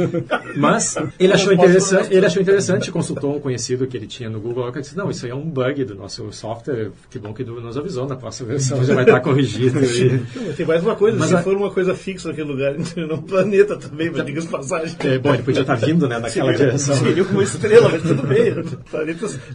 Mas 0.56 0.96
ele 1.20 1.34
achou 1.34 1.54
interessante, 1.54 2.14
ele 2.14 2.26
achou 2.26 2.42
interessante, 2.42 2.92
consultou 2.92 3.36
um 3.36 3.40
conhecido 3.40 3.88
que 3.88 3.98
ele 3.98 4.08
tinha 4.08 4.30
no 4.30 4.40
Google 4.40 4.70
e 4.70 4.82
disse 4.82 4.98
não, 4.98 5.10
isso 5.10 5.26
aí 5.26 5.32
é 5.32 5.36
um 5.36 5.50
bug 5.50 5.84
do 5.86 5.96
nosso 5.96 6.32
software. 6.32 6.92
Que 7.10 7.20
bom 7.20 7.34
que 7.34 7.44
nos 7.44 7.78
avisou 7.78 8.08
na 8.08 8.16
próxima 8.16 8.50
versão 8.50 8.84
já 8.84 8.94
vai 8.94 9.04
estar 9.04 9.20
corrigido. 9.22 9.80
E... 9.84 10.54
Tem 10.54 10.66
mais 10.66 10.84
uma 10.84 10.96
coisa, 10.96 11.18
Mas 11.18 11.30
se 11.30 11.36
a... 11.36 11.44
for 11.44 11.56
uma 11.56 11.72
coisa 11.72 11.94
fixa 11.96 12.30
naquele 12.30 12.50
lugar, 12.50 12.76
no 12.96 13.22
planeta 13.22 13.76
também 13.76 13.97
também, 13.98 14.12
mas 14.12 14.26
diga 14.26 14.40
as 14.40 14.46
passagens. 14.46 14.98
É, 15.00 15.18
bom, 15.18 15.34
ele 15.34 15.44
podia 15.44 15.62
estar 15.62 15.76
vindo, 15.76 16.08
né, 16.08 16.20
naquela 16.20 16.52
seria, 16.52 16.68
direção. 16.68 16.96
Seria 16.96 17.26
como 17.26 17.42
estrela, 17.42 17.90
mas 17.90 18.02
tudo 18.04 18.24
bem. 18.28 18.54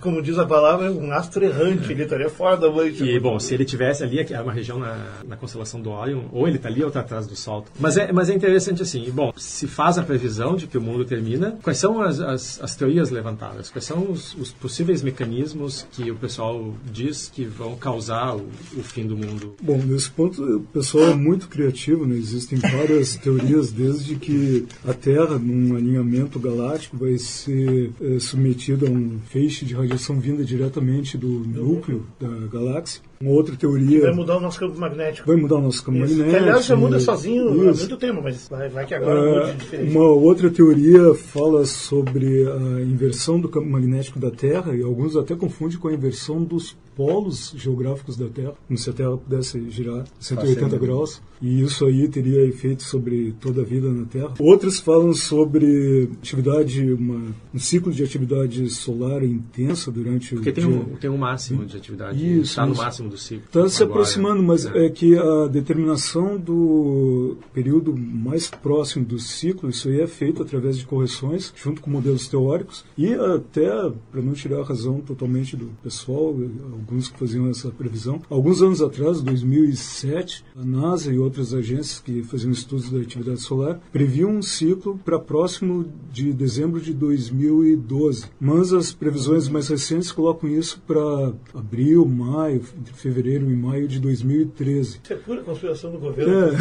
como 0.00 0.20
diz 0.20 0.38
a 0.38 0.44
palavra, 0.44 0.90
um 0.90 1.12
astro 1.12 1.44
errante, 1.44 1.92
ele 1.92 2.02
estaria 2.02 2.28
fora 2.28 2.56
da 2.56 2.68
noite. 2.68 3.04
E, 3.04 3.20
bom, 3.20 3.38
se 3.38 3.54
ele 3.54 3.64
tivesse 3.64 4.02
ali, 4.02 4.18
é 4.18 4.40
uma 4.40 4.52
região 4.52 4.78
na, 4.78 4.96
na 5.26 5.36
constelação 5.36 5.80
do 5.80 5.90
Orion, 5.90 6.24
ou 6.32 6.48
ele 6.48 6.56
está 6.56 6.68
ali 6.68 6.82
ou 6.82 6.88
está 6.88 7.00
atrás 7.00 7.26
do 7.26 7.36
Sol. 7.36 7.64
Mas 7.78 7.96
é, 7.96 8.12
mas 8.12 8.28
é 8.28 8.34
interessante 8.34 8.82
assim, 8.82 9.10
bom, 9.10 9.32
se 9.36 9.68
faz 9.68 9.98
a 9.98 10.02
previsão 10.02 10.56
de 10.56 10.66
que 10.66 10.76
o 10.76 10.80
mundo 10.80 11.04
termina, 11.04 11.58
quais 11.62 11.78
são 11.78 12.02
as, 12.02 12.18
as, 12.20 12.60
as 12.60 12.74
teorias 12.74 13.10
levantadas? 13.10 13.70
Quais 13.70 13.84
são 13.84 14.10
os, 14.10 14.34
os, 14.34 14.50
possíveis 14.52 15.02
mecanismos 15.02 15.86
que 15.92 16.10
o 16.10 16.16
pessoal 16.16 16.74
diz 16.90 17.30
que 17.32 17.44
vão 17.44 17.76
causar 17.76 18.34
o, 18.34 18.48
o 18.76 18.82
fim 18.82 19.06
do 19.06 19.16
mundo? 19.16 19.54
Bom, 19.62 19.78
nesse 19.78 20.10
ponto, 20.10 20.42
o 20.42 20.60
pessoal 20.60 21.10
é 21.10 21.14
muito 21.14 21.48
criativo, 21.48 22.06
né? 22.06 22.16
Existem 22.16 22.58
várias 22.58 23.16
teorias, 23.16 23.70
desde 23.70 24.16
que 24.16 24.31
que 24.32 24.66
a 24.88 24.94
Terra, 24.94 25.38
num 25.38 25.76
alinhamento 25.76 26.38
galáctico, 26.38 26.96
vai 26.96 27.18
ser 27.18 27.90
é, 28.00 28.18
submetida 28.18 28.86
a 28.86 28.90
um 28.90 29.18
feixe 29.26 29.64
de 29.64 29.74
radiação 29.74 30.18
vinda 30.18 30.42
diretamente 30.42 31.18
do 31.18 31.28
núcleo 31.28 32.06
da 32.18 32.28
galáxia 32.46 33.02
uma 33.22 33.30
outra 33.30 33.54
teoria. 33.56 34.02
Vai 34.02 34.14
mudar 34.14 34.36
o 34.36 34.40
nosso 34.40 34.58
campo 34.58 34.78
magnético. 34.78 35.26
Vai 35.28 35.36
mudar 35.36 35.56
o 35.56 35.60
nosso 35.62 35.84
campo 35.84 35.98
Isso. 35.98 36.18
magnético. 36.18 36.30
Que, 36.30 36.36
aliás, 36.36 36.66
já 36.66 36.76
muda 36.76 36.98
sozinho 36.98 37.48
há 37.48 37.74
muito 37.74 37.96
tempo, 37.96 38.20
mas 38.20 38.48
vai, 38.48 38.68
vai 38.68 38.84
que 38.84 38.94
agora 38.94 39.20
uh, 39.20 39.46
mude 39.46 39.58
diferente. 39.58 39.96
Uma 39.96 40.08
outra 40.08 40.50
teoria 40.50 41.14
fala 41.14 41.64
sobre 41.64 42.44
a 42.48 42.82
inversão 42.82 43.40
do 43.40 43.48
campo 43.48 43.68
magnético 43.68 44.18
da 44.18 44.30
Terra, 44.30 44.74
e 44.74 44.82
alguns 44.82 45.16
até 45.16 45.36
confundem 45.36 45.78
com 45.78 45.86
a 45.86 45.92
inversão 45.92 46.42
dos 46.42 46.76
polos 46.96 47.54
geográficos 47.56 48.16
da 48.16 48.28
Terra, 48.28 48.54
como 48.66 48.78
se 48.78 48.90
a 48.90 48.92
Terra 48.92 49.16
pudesse 49.16 49.70
girar 49.70 50.04
180 50.20 50.76
graus, 50.78 51.22
e 51.40 51.62
isso 51.62 51.86
aí 51.86 52.08
teria 52.08 52.44
efeito 52.44 52.82
sobre 52.82 53.34
toda 53.40 53.62
a 53.62 53.64
vida 53.64 53.90
na 53.90 54.04
Terra. 54.04 54.34
Outros 54.38 54.78
falam 54.80 55.12
sobre 55.12 56.10
atividade, 56.18 56.92
uma, 56.92 57.34
um 57.54 57.58
ciclo 57.58 57.92
de 57.92 58.02
atividade 58.02 58.68
solar 58.70 59.24
intensa 59.24 59.90
durante 59.90 60.34
Porque 60.34 60.50
o 60.50 60.52
tem 60.52 60.66
dia. 60.66 60.76
Um, 60.76 60.96
tem 60.96 61.10
um 61.10 61.16
máximo 61.16 61.64
de 61.64 61.76
atividade, 61.76 62.40
está 62.40 62.66
no 62.66 62.74
máximo 62.74 63.08
do 63.12 63.18
ciclo. 63.18 63.44
Está 63.44 63.68
se 63.68 63.82
aproximando, 63.82 64.42
mas 64.42 64.66
é. 64.66 64.86
é. 64.86 64.90
que 64.90 65.16
a 65.16 65.46
determinação 65.46 66.38
do 66.38 67.36
período 67.52 67.96
mais 67.96 68.48
próximo 68.48 69.04
do 69.04 69.18
ciclo, 69.18 69.70
isso 69.70 69.88
aí 69.88 70.00
é 70.00 70.06
feito 70.06 70.42
através 70.42 70.76
de 70.78 70.86
correções, 70.86 71.52
junto 71.54 71.80
com 71.80 71.90
modelos 71.90 72.26
teóricos, 72.26 72.84
e 72.96 73.12
até, 73.12 73.68
para 74.10 74.22
não 74.22 74.32
tirar 74.32 74.60
a 74.60 74.64
razão 74.64 75.00
totalmente 75.00 75.56
do 75.56 75.66
pessoal, 75.82 76.34
alguns 76.72 77.08
que 77.08 77.18
faziam 77.18 77.48
essa 77.48 77.70
previsão, 77.70 78.20
alguns 78.28 78.62
anos 78.62 78.82
atrás, 78.82 79.20
2007, 79.20 80.44
a 80.56 80.64
NASA 80.64 81.12
e 81.12 81.18
outras 81.18 81.54
agências 81.54 82.00
que 82.00 82.22
faziam 82.22 82.50
estudos 82.50 82.90
da 82.90 82.98
atividade 82.98 83.40
solar 83.40 83.80
previam 83.92 84.30
um 84.30 84.42
ciclo 84.42 84.98
para 85.04 85.18
próximo 85.18 85.86
de 86.10 86.32
dezembro 86.32 86.80
de 86.80 86.92
2012. 86.92 88.26
Mas 88.40 88.72
as 88.72 88.92
previsões 88.92 89.48
mais 89.48 89.68
recentes 89.68 90.10
colocam 90.10 90.48
isso 90.48 90.80
para 90.86 91.32
abril, 91.54 92.06
maio, 92.06 92.62
entre 92.78 92.94
fevereiro 93.02 93.50
e 93.50 93.56
maio 93.56 93.88
de 93.88 93.98
2013. 93.98 95.00
Isso 95.02 95.12
é 95.12 95.16
pura 95.16 95.42
conspiração 95.42 95.90
do 95.90 95.98
governo. 95.98 96.32
É. 96.32 96.52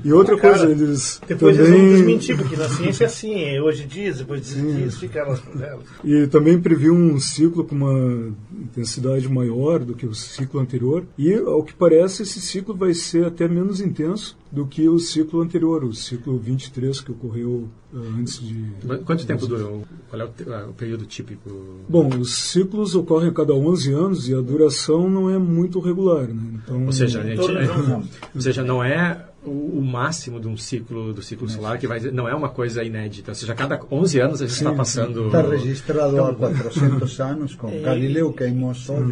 e 0.02 0.12
outra 0.12 0.36
Cara, 0.38 0.58
coisa, 0.58 0.72
eles 0.72 1.20
depois 1.28 1.56
também... 1.56 1.72
eles 1.72 1.82
vão 1.82 1.96
desmentir, 1.96 2.36
porque 2.36 2.56
na 2.56 2.68
ciência 2.68 3.04
é 3.04 3.06
assim, 3.06 3.44
é 3.44 3.60
hoje 3.60 3.84
dias, 3.84 4.18
depois 4.18 4.46
dias, 4.46 4.98
fica 4.98 5.20
elas 5.20 5.42
E 6.02 6.26
também 6.28 6.58
previu 6.58 6.94
um 6.94 7.18
ciclo 7.20 7.64
com 7.64 7.74
uma 7.74 8.32
intensidade 8.62 9.28
maior 9.28 9.80
do 9.80 9.94
que 9.94 10.06
o 10.06 10.14
ciclo 10.14 10.60
anterior, 10.60 11.04
e 11.18 11.32
ao 11.34 11.62
que 11.62 11.74
parece 11.74 12.22
esse 12.22 12.40
ciclo 12.40 12.74
vai 12.74 12.94
ser 12.94 13.26
até 13.26 13.48
menos 13.48 13.80
intenso 13.80 14.36
do 14.50 14.66
que 14.66 14.88
o 14.88 14.98
ciclo 14.98 15.40
anterior, 15.40 15.84
o 15.84 15.92
ciclo 15.92 16.38
23 16.38 17.00
que 17.00 17.10
ocorreu 17.10 17.68
uh, 17.92 17.98
antes 18.18 18.40
de... 18.40 18.64
Quanto 19.04 19.26
tempo 19.26 19.46
durou? 19.46 19.84
Qual 20.08 20.22
é 20.22 20.24
o, 20.24 20.52
ah, 20.52 20.66
o, 20.68 20.72
período 20.74 21.04
típico? 21.06 21.50
Bom, 21.88 22.08
os 22.20 22.36
ciclos 22.36 22.94
ocorrem 22.94 23.30
a 23.30 23.32
cada 23.32 23.52
11 23.52 23.92
anos 23.92 24.28
e 24.28 24.34
a 24.34 24.40
duração 24.40 25.10
não 25.10 25.28
é 25.28 25.38
muito 25.38 25.80
regular. 25.80 26.28
Né? 26.28 26.60
Então, 26.62 26.86
ou 26.86 26.92
seja, 26.92 27.20
a 27.20 27.26
gente, 27.26 27.40
ou 28.34 28.40
seja, 28.40 28.62
não 28.62 28.82
é 28.82 29.24
o, 29.44 29.78
o, 29.78 29.82
máximo 29.82 30.40
de 30.40 30.48
um 30.48 30.56
ciclo 30.56 31.12
do 31.12 31.22
ciclo 31.22 31.48
solar 31.48 31.78
que 31.78 31.86
vai 31.86 32.00
não 32.00 32.28
é 32.28 32.34
uma 32.34 32.48
coisa 32.48 32.82
inédita 32.82 33.30
ou 33.30 33.34
seja 33.34 33.52
a 33.52 33.56
cada 33.56 33.80
11 33.90 34.20
anos 34.20 34.42
a 34.42 34.46
gente 34.46 34.56
está 34.56 34.72
passando 34.72 35.26
está 35.26 35.42
registrado 35.42 36.22
há 36.22 36.34
400 36.34 37.20
anos 37.20 37.54
com 37.54 37.80
Galileu 37.80 38.32
que 38.32 38.46
mostrou 38.48 39.02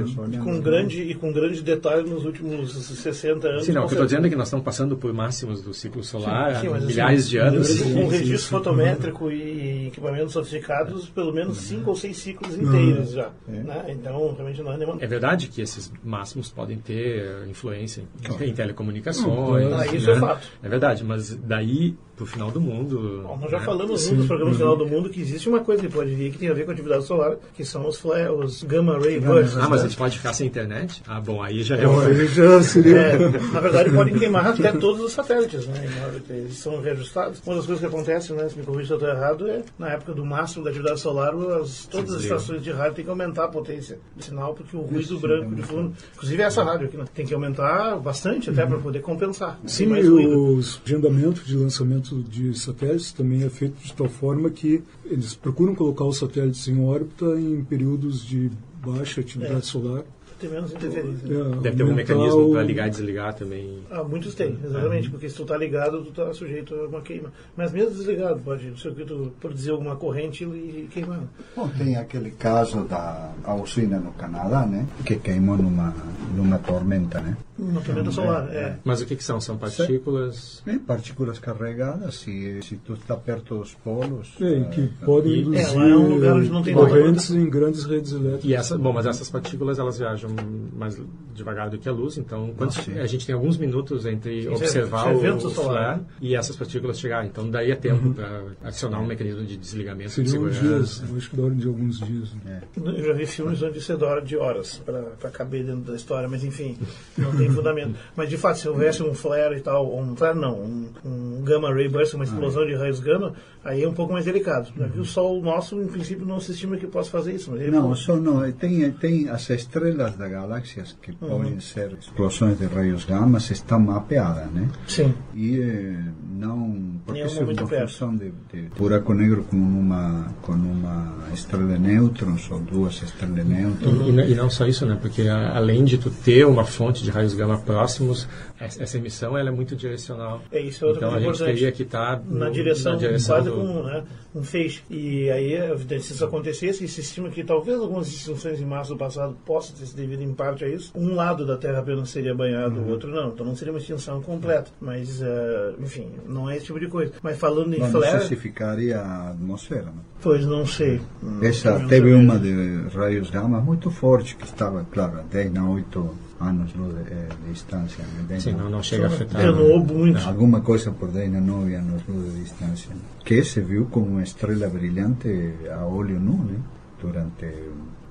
com 0.43 0.61
grande 0.61 1.03
e 1.03 1.15
com 1.15 1.33
grande 1.33 1.63
detalhe 1.63 2.09
nos 2.09 2.25
últimos 2.25 2.73
60 2.73 3.49
anos 3.49 3.65
sim 3.65 3.73
não 3.73 3.85
o 3.85 3.89
que 3.89 3.95
eu 3.95 3.97
estou 3.97 4.07
dizendo 4.07 4.27
é 4.27 4.31
que 4.31 4.37
nós 4.37 4.49
estamos 4.49 4.65
passando 4.65 4.97
por 4.97 5.13
máximos 5.13 5.63
do 5.63 5.75
ciclo 5.75 6.03
solar 6.03 6.61
sim, 6.61 6.69
há 6.69 6.81
milhares 6.81 7.21
assim, 7.21 7.31
de 7.31 7.39
anos. 7.39 7.83
Com 7.83 8.09
registro 8.09 8.51
fotométrico 8.51 9.31
e 9.31 9.89
equipamentos 9.89 10.33
sofisticados, 10.33 11.09
pelo 11.09 11.33
menos 11.33 11.59
cinco 11.59 11.91
ou 11.91 11.97
seis 11.97 12.17
ciclos 12.17 12.57
inteiros 12.57 13.13
já. 13.13 13.31
É. 13.49 13.53
Né? 13.53 13.85
Então, 13.89 14.35
realmente 14.35 14.63
não 14.63 14.73
é 14.73 14.77
nenhuma... 14.77 14.99
É 15.01 15.07
verdade 15.07 15.49
que 15.49 15.61
esses 15.61 15.93
máximos 16.05 16.51
podem 16.51 16.79
ter 16.79 17.47
influência 17.49 18.05
em, 18.41 18.49
em 18.49 18.55
telecomunicações. 18.55 19.73
Ah, 19.73 19.87
isso 19.87 20.11
é 20.11 20.15
né? 20.15 20.21
É 20.25 20.29
fato. 20.29 20.49
É 20.63 20.69
verdade, 20.69 21.05
mas 21.05 21.35
daí 21.37 21.97
pro 22.23 22.27
final 22.27 22.51
do 22.51 22.61
mundo. 22.61 23.23
Bom, 23.27 23.37
nós 23.41 23.51
já 23.51 23.59
né? 23.59 23.65
falamos 23.65 24.01
Sim. 24.01 24.15
nos 24.15 24.27
programas 24.27 24.57
final 24.57 24.77
do 24.77 24.87
mundo 24.87 25.11
que 25.11 25.21
existe 25.21 25.49
uma 25.49 25.61
coisa 25.61 25.83
que 25.83 25.89
pode 25.89 26.15
vir 26.15 26.31
que 26.31 26.39
tem 26.39 26.49
a 26.49 26.55
ver 26.55 26.65
com 26.65 26.71
a 26.71 26.75
atividade 26.75 27.05
solar, 27.05 27.37
que 27.55 27.65
são 27.65 27.87
os, 27.87 27.99
flare, 27.99 28.31
os 28.31 28.63
gamma 28.63 28.99
ray 28.99 29.19
bursts. 29.19 29.57
Ah, 29.57 29.69
mas 29.69 29.81
a 29.81 29.89
gente 29.89 29.97
pode 29.97 30.17
ficar 30.17 30.33
sem 30.33 30.47
internet? 30.47 31.03
Ah, 31.07 31.21
bom, 31.21 31.43
aí 31.43 31.63
já 31.63 31.77
é. 31.77 31.85
Aí 31.85 32.27
já 32.29 32.63
seria... 32.63 32.97
É, 32.97 33.19
na 33.53 33.61
verdade, 33.61 33.91
podem 33.91 34.15
queimar 34.19 34.47
até 34.47 34.73
todos 34.73 35.01
os 35.01 35.13
satélites, 35.13 35.67
né? 35.67 35.85
Eles 36.31 36.57
são 36.57 36.81
reajustados. 36.81 37.43
Uma 37.45 37.57
das 37.57 37.67
coisas 37.67 37.81
que 37.81 37.87
acontece, 37.87 38.33
né, 38.33 38.49
se 38.49 38.57
me 38.57 38.65
corrija 38.65 38.89
se 38.89 38.93
eu 38.93 38.97
estou 38.97 39.09
errado, 39.09 39.49
é 39.49 39.63
na 39.79 39.91
época 39.91 40.13
do 40.13 40.25
máximo 40.25 40.65
da 40.65 40.71
atividade 40.71 41.01
solar, 41.01 41.35
as, 41.61 41.87
todas 41.87 42.15
as 42.15 42.23
estações 42.23 42.63
de 42.63 42.71
rádio 42.71 42.95
têm 42.95 43.05
que 43.05 43.11
aumentar 43.11 43.45
a 43.45 43.49
potência 43.49 43.99
de 44.17 44.25
sinal, 44.25 44.55
porque 44.55 44.77
o 44.77 44.81
ruído 44.81 45.19
branco 45.19 45.55
de 45.55 45.63
fundo, 45.63 45.93
inclusive 46.15 46.43
essa 46.43 46.63
rádio 46.63 46.87
aqui, 46.87 46.97
né, 46.97 47.05
tem 47.15 47.27
que 47.27 47.35
aumentar 47.35 47.97
bastante 47.97 48.51
até 48.51 48.65
uhum. 48.65 48.71
para 48.71 48.79
poder 48.79 49.01
compensar. 49.01 49.59
Sim, 49.67 49.95
e 49.95 50.09
os 50.09 50.81
agendamentos 50.85 51.47
de 51.47 51.57
lançamento 51.57 52.12
de 52.21 52.59
satélites 52.59 53.13
também 53.13 53.45
é 53.45 53.49
feito 53.49 53.77
de 53.83 53.93
tal 53.93 54.09
forma 54.09 54.51
que 54.51 54.83
eles 55.05 55.35
procuram 55.35 55.75
colocar 55.75 56.05
os 56.05 56.19
satélites 56.19 56.67
em 56.69 56.85
órbita 56.85 57.25
em 57.39 57.63
períodos 57.65 58.25
de 58.25 58.51
baixa 58.85 59.21
atividade 59.21 59.59
é. 59.59 59.63
solar 59.63 60.05
ter 60.43 60.49
menos 60.49 60.73
interferência. 60.73 61.27
É, 61.27 61.61
Deve 61.61 61.77
ter 61.77 61.83
algum 61.83 61.95
mecanismo 61.95 62.53
para 62.53 62.63
ligar 62.63 62.89
e 62.89 62.91
desligar 62.91 63.35
também. 63.35 63.79
Ah, 63.91 64.03
muitos 64.03 64.35
têm, 64.35 64.59
exatamente, 64.63 65.09
porque 65.09 65.29
se 65.29 65.37
tu 65.37 65.43
está 65.43 65.57
ligado, 65.57 66.03
tu 66.03 66.11
está 66.11 66.35
sujeito 66.35 66.75
a 66.75 66.89
uma 66.89 67.01
queima. 67.01 67.33
Mas 67.57 67.73
mesmo 67.73 67.93
desligado, 67.93 68.41
pode 68.41 68.69
o 68.69 68.77
circuito 68.77 69.33
produzir 69.41 69.71
alguma 69.71 69.95
corrente 69.95 70.45
e 70.45 70.89
queimar. 70.91 71.21
Bom, 71.57 71.69
tem 71.69 71.97
aquele 71.97 72.33
caso 72.33 72.85
da 72.85 73.33
usina 73.55 73.99
no 73.99 74.13
Canadá, 74.13 74.67
né? 74.67 74.87
Que 75.07 75.17
queimou 75.17 75.57
numa, 75.57 75.95
numa 76.35 76.59
tormenta, 76.59 77.21
né? 77.21 77.37
Uma 77.59 77.81
tormenta 77.81 78.11
solar, 78.11 78.49
é. 78.51 78.57
é. 78.57 78.79
Mas 78.85 79.01
o 79.01 79.07
que, 79.07 79.17
que 79.17 79.25
são? 79.25 79.41
São 79.41 79.59
partículas? 79.59 80.63
É, 80.67 80.79
partículas 80.79 81.39
carregadas, 81.39 82.27
e 82.27 82.61
se 82.63 82.77
tu 82.77 82.95
está 82.95 83.17
perto 83.17 83.59
dos 83.59 83.75
polos... 83.75 84.35
É, 84.41 84.61
que 84.71 84.81
é, 84.81 85.05
podem 85.05 85.41
induzir 85.41 85.81
é, 85.81 85.91
é 85.91 85.97
um 85.97 86.15
lugar 86.15 86.37
onde 86.37 86.51
não 86.51 86.63
tem 86.63 86.75
correntes 86.75 87.31
em 87.31 87.49
grandes 87.49 87.85
redes 87.85 88.13
elétricas. 88.13 88.45
E 88.45 88.55
essa, 88.55 88.79
bom, 88.79 88.93
mas 88.93 89.07
essas 89.07 89.31
partículas, 89.31 89.79
elas 89.79 89.99
viajam 89.99 90.31
mais 90.75 91.01
devagar 91.35 91.71
do 91.71 91.79
que 91.79 91.89
a 91.89 91.93
luz, 91.93 92.19
então 92.19 92.53
quando 92.57 92.73
a 93.01 93.07
gente 93.07 93.27
tem 93.27 93.35
alguns 93.35 93.57
minutos 93.57 94.07
entre 94.07 94.43
Sim, 94.43 94.49
observar 94.49 95.15
o, 95.15 95.37
o 95.37 95.51
flare 95.51 96.01
e 96.21 96.35
essas 96.35 96.57
partículas 96.57 96.99
chegarem, 96.99 97.29
então 97.29 97.49
daí 97.51 97.71
é 97.71 97.77
tempo 97.77 98.09
uhum. 98.09 98.13
para 98.13 98.43
adicionar 98.63 99.01
um 99.01 99.07
mecanismo 99.07 99.45
de 99.45 99.57
desligamento 99.57 100.11
Seriam 100.11 100.49
de 100.49 100.61
dias, 100.61 101.03
eu 101.09 101.17
acho 101.17 101.31
que 101.31 101.37
da 101.37 101.43
hora 101.45 101.55
de 101.55 101.67
alguns 101.67 101.99
dias. 102.01 102.35
Né? 102.35 102.63
É. 102.77 102.81
Eu 102.81 103.05
já 103.05 103.13
vi 103.13 103.27
filmes 103.27 103.63
onde 103.63 103.79
isso 103.79 103.93
é 103.93 103.97
da 103.97 104.07
hora 104.07 104.23
de 104.23 104.37
horas 104.37 104.81
para 104.85 105.31
caber 105.31 105.65
dentro 105.65 105.93
da 105.93 105.97
história, 105.97 106.29
mas 106.29 106.45
enfim, 106.45 106.77
não 107.17 107.33
tem 107.43 107.55
fundamento. 107.55 107.99
Mas 108.17 108.29
de 108.29 108.37
fato, 108.37 108.59
se 108.59 108.69
houvesse 108.69 109.03
um 109.03 109.15
flare 109.15 109.57
e 109.57 109.61
tal, 109.61 109.97
um 109.97 110.17
flare 110.17 110.39
não, 110.39 110.59
um, 110.61 110.89
um 111.05 111.43
gamma 111.43 111.73
ray 111.73 111.89
burst, 111.89 112.15
uma 112.15 112.25
explosão 112.25 112.63
ah, 112.63 112.67
é. 112.67 112.69
de 112.69 112.75
raios 112.75 113.01
gama, 113.01 113.35
aí 113.65 113.83
é 113.83 113.89
um 113.89 113.95
pouco 113.95 114.13
mais 114.13 114.25
delicado. 114.25 114.73
Uhum. 114.77 115.01
O 115.01 115.05
Sol 115.05 115.43
nosso, 115.43 115.81
em 115.81 115.87
princípio, 115.87 116.27
não 116.27 116.41
se 116.41 116.53
estima 116.53 116.77
que 116.77 116.87
possa 116.87 117.11
fazer 117.11 117.35
isso. 117.35 117.51
não, 117.53 117.91
o 117.91 117.97
Sol 117.97 118.17
não. 118.17 118.51
Tem, 118.53 118.91
tem 118.93 119.29
as 119.29 119.49
estrelas 119.51 120.17
da 120.17 120.29
galáxias 120.29 120.97
que 121.01 121.11
uhum. 121.13 121.29
podem 121.29 121.61
ser 121.61 121.93
explosões 121.99 122.59
de 122.59 122.67
raios 122.67 123.05
gama 123.05 123.39
estão 123.39 123.81
mapeadas, 123.81 124.51
né? 124.51 124.69
Sim. 124.87 125.15
E 125.35 125.61
eh, 125.61 125.97
não 126.43 127.01
porque 127.07 127.29
se 127.29 127.43
uma 127.43 127.67
função 127.67 128.17
de, 128.17 128.33
de, 128.53 128.63
buraco 128.77 129.15
negro 129.15 129.45
com 129.45 129.57
uma 129.57 130.27
com 130.43 130.53
uma 130.53 131.15
estrela 131.33 131.73
de 131.73 131.79
nêutrons 131.79 132.51
ou 132.51 132.59
duas 132.61 133.03
estrelas 133.03 133.37
de 133.37 133.45
nêutrons. 133.45 134.07
E, 134.07 134.11
e, 134.11 134.33
e, 134.33 134.35
não 134.35 134.51
só 134.51 134.67
isso, 134.67 134.85
né? 134.85 134.99
Porque 135.01 135.23
a, 135.23 135.57
além 135.57 135.85
de 135.85 135.99
tu 135.99 136.11
ter 136.11 136.45
uma 136.47 136.65
fonte 136.65 137.03
de 137.03 137.11
raios 137.11 137.35
gama 137.35 137.59
próximos, 137.59 138.29
essa 138.59 138.97
emissão 138.97 139.37
ela 139.37 139.49
é 139.49 139.53
muito 139.53 139.75
direcional. 139.77 140.43
É 140.51 140.61
isso, 140.61 140.85
é 140.85 140.89
outra 140.89 141.07
então 141.07 141.19
a 141.19 141.21
gente 141.21 141.39
teria 141.39 141.73
que 141.73 141.83
estar 141.83 142.17
tá 142.17 142.23
na 142.29 142.51
direção, 142.51 142.93
na 142.93 142.99
direção 142.99 143.37
quase 143.37 143.51
do... 143.51 143.57
com 143.57 143.83
né, 143.85 144.05
um 144.35 144.43
feixe. 144.43 144.83
E 144.91 145.31
aí, 145.31 145.57
se 146.01 146.13
isso 146.13 146.25
acontecesse, 146.25 146.87
se 146.89 147.01
estima 147.01 147.29
que 147.29 147.45
talvez 147.45 147.79
algumas 147.79 148.09
extinções 148.09 148.61
em 148.61 148.65
março 148.65 148.93
do 148.93 148.99
passado 148.99 149.37
possam 149.45 149.77
ter 149.77 149.87
se 149.87 149.97
devido 149.97 150.23
em 150.23 150.33
parte 150.33 150.65
a 150.65 150.69
isso. 150.69 150.93
Um 150.95 151.15
lado 151.15 151.47
da 151.47 151.57
Terra 151.57 151.81
apenas 151.81 152.11
seria 152.11 152.35
banhado, 152.35 152.81
uhum. 152.81 152.87
o 152.87 152.91
outro 152.91 153.11
não. 153.11 153.29
Então 153.29 153.45
não 153.45 153.57
seria 153.57 153.73
uma 153.73 153.79
extinção 153.79 154.21
completa. 154.23 154.71
Mas, 154.81 155.21
uh, 155.21 155.75
enfim, 155.81 156.11
não 156.33 156.49
é 156.49 156.57
esse 156.57 156.67
tipo 156.67 156.81
de 156.81 156.89
coisa. 156.89 157.13
Mas 157.23 157.39
falando 157.39 157.75
em 157.75 157.81
Mas 157.81 157.91
flare... 157.91 158.13
Não 158.13 158.19
sei 158.21 158.29
se 158.29 158.37
ficaria 158.37 159.01
a 159.01 159.31
atmosfera, 159.31 159.87
não? 159.87 160.03
Pois 160.23 160.47
não 160.47 160.67
sei. 160.67 161.01
Essa 161.43 161.81
teve 161.89 162.13
uma 162.15 162.39
de 162.39 162.89
raios 162.95 163.31
gama 163.31 163.61
muito 163.61 163.91
forte, 163.91 164.37
que 164.37 164.45
estava, 164.45 164.87
claro, 164.91 165.19
a 165.19 165.23
10 165.23 165.53
na 165.53 165.69
8 165.69 166.11
anos 166.41 166.73
de, 166.73 166.79
eh, 166.79 167.29
de 167.45 167.53
distância. 167.53 168.05
Né? 168.29 168.41
Sim, 168.41 168.53
não, 168.53 168.71
não 168.71 168.83
chega 168.83 169.05
a 169.05 169.07
afetar. 169.09 169.41
Atenuou 169.41 169.85
muito. 169.85 170.19
Alguma 170.27 170.61
coisa 170.61 170.91
por 170.91 171.11
10 171.11 171.33
na 171.33 171.41
9 171.41 171.75
anos 171.75 172.03
de 172.07 172.43
distância. 172.43 172.91
Que 173.25 173.45
se 173.45 173.61
viu 173.61 173.87
como 173.87 174.07
uma 174.07 174.23
estrela 174.23 174.69
brilhante 174.69 175.55
a 175.71 175.85
olho 175.87 176.19
nu, 176.19 176.45
né? 176.45 176.59
durante 177.03 177.47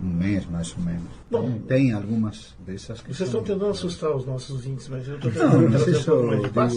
um 0.03 0.07
mês 0.07 0.45
mais 0.47 0.75
ou 0.77 0.83
menos. 0.83 1.21
Bom, 1.29 1.59
tem 1.67 1.93
algumas 1.93 2.55
dessas 2.59 3.01
que 3.01 3.13
Vocês 3.13 3.29
estão 3.29 3.41
tentando 3.41 3.67
assustar 3.67 4.11
os 4.11 4.25
nossos 4.25 4.49
ouvintes, 4.51 4.89
mas 4.89 5.07
eu 5.07 5.15
estou 5.15 5.31
tentando 5.31 5.61
não, 5.61 6.27
mais 6.27 6.41
de 6.41 6.49
paz. 6.49 6.73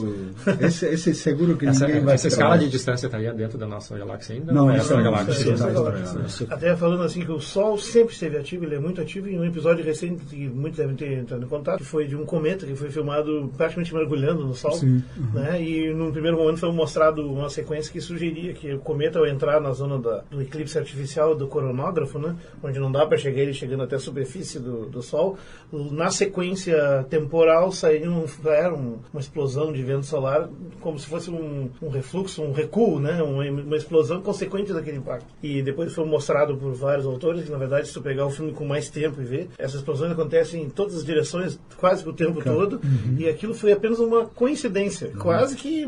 Esse, 0.61 0.87
esse 0.87 1.15
seguro 1.15 1.57
que 1.57 1.67
essa, 1.67 1.87
ninguém 1.87 2.05
vai 2.05 2.15
Essa 2.15 2.29
escala 2.29 2.59
de 2.59 2.69
distância 2.69 3.07
estaria 3.07 3.33
dentro 3.33 3.59
da 3.59 3.67
nossa 3.67 3.97
galáxia 3.99 4.37
ainda? 4.37 4.53
Não, 4.53 4.71
é 4.71 4.77
essa 4.77 5.01
galáxia. 5.01 5.53
Essa 5.53 5.71
galáxia. 5.71 6.47
Até 6.51 6.77
falando 6.77 7.03
assim 7.03 7.25
que 7.25 7.33
o 7.33 7.41
Sol 7.41 7.79
sempre 7.79 8.15
esteve 8.15 8.37
ativo, 8.37 8.65
ele 8.65 8.77
é 8.77 8.79
muito 8.79 9.01
ativo, 9.01 9.29
e 9.29 9.39
um 9.39 9.45
episódio 9.45 9.85
recente 9.85 10.25
que 10.25 10.49
muitos 10.49 10.79
devem 10.79 10.95
ter 10.95 11.19
entrado 11.19 11.45
em 11.45 11.49
contato, 11.49 11.79
que 11.79 11.85
foi 11.85 12.07
de 12.07 12.15
um 12.15 12.25
cometa 12.25 12.67
que 12.67 12.77
foi 12.77 12.91
filmado 12.91 13.51
praticamente 13.57 13.93
mergulhando 13.93 14.47
no 14.47 14.55
Sol. 14.55 14.73
Sim. 14.73 15.03
Uhum. 15.17 15.31
Né? 15.33 15.63
E 15.63 15.95
num 15.95 16.13
primeiro 16.13 16.37
momento 16.37 16.59
foi 16.59 16.71
mostrado 16.71 17.29
uma 17.29 17.49
sequência 17.49 17.93
que 17.93 18.01
sugeria 18.01 18.53
que 18.53 18.73
o 18.73 18.79
cometa, 18.79 19.19
ao 19.19 19.27
entrar 19.27 19.61
na 19.61 19.73
zona 19.73 19.99
da, 19.99 20.23
do 20.31 20.41
eclipse 20.43 20.79
artificial 20.79 21.35
do 21.35 21.49
coronógrafo, 21.49 22.19
né? 22.19 22.37
onde 22.63 22.79
não 22.79 22.93
dá 22.93 23.05
para 23.07 23.14
chegar 23.17 23.43
ele 23.43 23.53
chegando 23.53 23.83
até 23.83 23.97
a 23.97 23.99
superfície 23.99 24.59
do, 24.59 24.87
do 24.87 25.03
Sol, 25.03 25.37
na 25.73 26.11
sequência 26.11 27.05
temporal 27.09 27.73
sairia 27.73 28.11
um, 28.11 28.25
era 28.47 28.75
um, 28.75 28.99
uma 29.13 29.21
explosão 29.21 29.73
de 29.73 29.83
vento 29.83 30.07
solar, 30.07 30.49
como 30.81 30.99
se 30.99 31.07
fosse 31.07 31.31
um, 31.31 31.71
um 31.83 31.89
refluxo, 31.89 32.43
um 32.43 32.53
recuo, 32.53 33.01
né? 33.01 33.23
Uma, 33.23 33.45
uma, 33.45 33.77
explosão 33.77 34.21
consequente 34.21 34.73
daquele 34.73 34.99
impacto. 34.99 35.27
E 35.43 35.63
depois 35.63 35.93
foi 35.93 36.05
mostrado 36.05 36.57
por 36.57 36.73
vários 36.73 37.07
autores 37.07 37.45
que, 37.45 37.51
na 37.51 37.59
verdade, 37.59 37.89
se 37.89 37.95
tu 37.95 38.01
pegar 38.01 38.27
o 38.27 38.31
filme 38.31 38.53
com 38.53 38.65
mais 38.65 38.89
tempo 38.89 39.21
e 39.21 39.25
ver, 39.25 39.49
essas 39.59 39.77
explosões 39.77 40.13
acontecem 40.13 40.63
em 40.63 40.69
todas 40.69 40.97
as 40.97 41.05
direções, 41.05 41.59
quase 41.77 42.07
o 42.09 42.13
tempo 42.13 42.43
todo, 42.43 42.81
uhum. 42.83 43.17
e 43.19 43.29
aquilo 43.29 43.55
foi 43.55 43.73
apenas 43.73 43.99
uma 43.99 44.27
coincidência, 44.27 45.09
uhum. 45.09 45.19
quase 45.19 45.57
que 45.57 45.85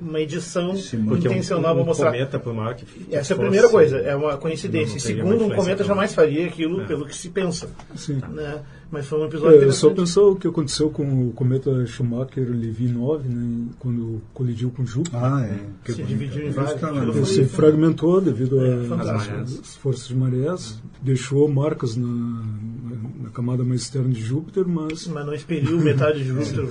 uma 0.00 0.20
edição 0.20 0.74
intencional 0.74 1.74
para 1.74 1.84
mostrar. 1.84 2.10
Cometa, 2.10 2.38
por 2.38 2.54
maior 2.54 2.74
que 2.74 2.84
Essa 3.14 3.34
é 3.34 3.36
a 3.36 3.38
primeira 3.38 3.68
coisa, 3.68 3.98
é 3.98 4.14
uma 4.14 4.36
coincidência. 4.36 4.98
Segundo, 4.98 5.44
um 5.44 5.50
cometa 5.50 5.84
jamais 5.84 6.14
faria 6.14 6.39
aquilo 6.46 6.82
é. 6.82 6.86
pelo 6.86 7.06
que 7.06 7.14
se 7.14 7.28
pensa. 7.28 7.70
Sim. 7.94 8.20
Né? 8.30 8.62
Mas 8.90 9.06
foi 9.06 9.20
um 9.20 9.26
episódio 9.26 9.68
é, 9.68 9.72
Só 9.72 9.90
pensou 9.90 10.32
o 10.32 10.36
que 10.36 10.48
aconteceu 10.48 10.90
com 10.90 11.28
o 11.28 11.32
cometa 11.32 11.86
Schumacher-Levy 11.86 12.88
9, 12.88 13.28
né, 13.28 13.68
quando 13.78 14.20
colidiu 14.34 14.70
com 14.70 14.84
Júpiter. 14.84 15.22
Ah, 15.22 15.46
é. 15.46 15.60
Que 15.84 15.92
se 15.92 16.02
dividiu 16.02 16.48
em 16.48 16.50
vários. 16.50 16.82
Ele 16.82 17.24
se 17.24 17.44
fragmentou 17.44 18.20
devido 18.20 18.60
é, 18.64 18.74
às 19.42 19.76
forças 19.76 20.08
de 20.08 20.16
marés, 20.16 20.80
deixou 21.00 21.48
marcas 21.48 21.96
na, 21.96 22.06
na, 22.06 23.24
na, 23.24 23.30
camada 23.30 23.62
mais 23.62 23.82
externa 23.82 24.08
de 24.08 24.20
Júpiter, 24.20 24.66
mas... 24.66 25.06
Mas 25.06 25.24
não 25.24 25.34
expeliu 25.34 25.78
metade 25.78 26.24
de 26.24 26.24
Júpiter 26.28 26.66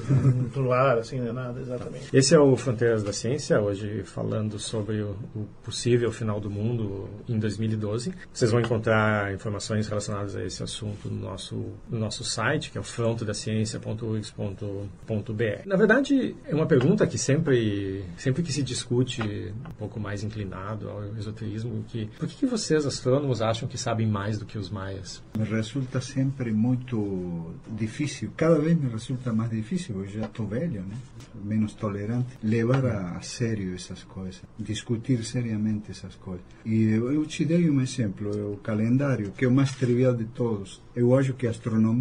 para 0.52 0.62
o 0.62 0.72
ar, 0.74 0.98
assim, 0.98 1.20
né, 1.20 1.32
nada, 1.32 1.60
exatamente. 1.62 2.10
Esse 2.12 2.36
é 2.36 2.40
o 2.40 2.56
Fronteiras 2.58 3.02
da 3.02 3.14
Ciência, 3.14 3.62
hoje 3.62 4.04
falando 4.04 4.60
sobre 4.60 5.02
o, 5.02 5.16
o 5.34 5.48
possível 5.64 6.12
final 6.12 6.40
do 6.40 6.50
mundo 6.50 7.08
em 7.30 7.40
2012. 7.40 8.14
Vocês 8.34 8.52
vão 8.52 8.60
encontrar 8.60 9.34
informações 9.34 9.88
relacionadas 9.88 10.36
a 10.36 10.44
esse 10.44 10.62
assunto 10.62 11.10
no 11.10 11.22
nosso, 11.22 11.56
no 11.90 12.00
nosso 12.00 12.09
nosso 12.10 12.24
site, 12.24 12.72
que 12.72 12.78
é 12.78 12.82
o 12.82 12.84
frontodaciencia.urgs.br. 12.84 15.67
Na 15.67 15.76
verdade, 15.76 16.36
é 16.48 16.56
uma 16.56 16.65
pergunta 16.65 17.06
que 17.06 17.19
sempre, 17.19 18.04
sempre 18.17 18.41
que 18.41 18.52
se 18.52 18.63
discute 18.63 19.22
um 19.22 19.74
pouco 19.78 20.00
mais 20.00 20.24
inclinado 20.24 20.89
ao 20.89 21.06
esoterismo, 21.15 21.86
que 21.88 22.08
por 22.17 22.28
que, 22.28 22.48
vocês, 22.48 22.88
astrônomos, 22.88 23.43
acham 23.43 23.67
que 23.67 23.78
sabem 23.78 24.08
mais 24.08 24.39
do 24.39 24.45
que 24.45 24.58
os 24.58 24.72
maias? 24.72 25.22
Me 25.38 25.45
resulta 25.45 26.02
sempre 26.02 26.52
muito 26.52 27.54
difícil, 27.69 28.32
cada 28.36 28.58
vez 28.58 28.76
me 28.76 28.89
resulta 28.89 29.32
mais 29.32 29.52
difícil, 29.52 30.02
eu 30.02 30.08
já 30.08 30.26
estou 30.26 30.48
velho, 30.48 30.82
né? 30.82 30.95
menos 31.43 31.74
tolerante, 31.74 32.38
levar 32.43 32.86
a, 32.86 33.17
a 33.17 33.22
sério 33.22 33.74
essas 33.76 34.04
coisas, 34.04 34.41
discutir 34.58 35.24
seriamente 35.24 35.91
essas 35.91 36.15
coisas. 36.15 36.45
E 36.65 36.86
eu, 36.86 37.12
eu 37.12 37.26
te 37.26 37.45
dei 37.45 37.69
um 37.69 37.82
exemplo, 37.82 38.54
o 38.54 38.58
calendário, 38.58 39.32
que 39.32 39.45
é 39.45 39.48
o 39.48 39.52
mais 39.52 39.74
trivial 39.74 40.15
de 40.15 40.26
todos. 40.26 40.82
Eu 40.95 41.15
acho 41.15 41.34
que 41.34 41.48
a 41.48 41.50
astronomia 41.50 41.99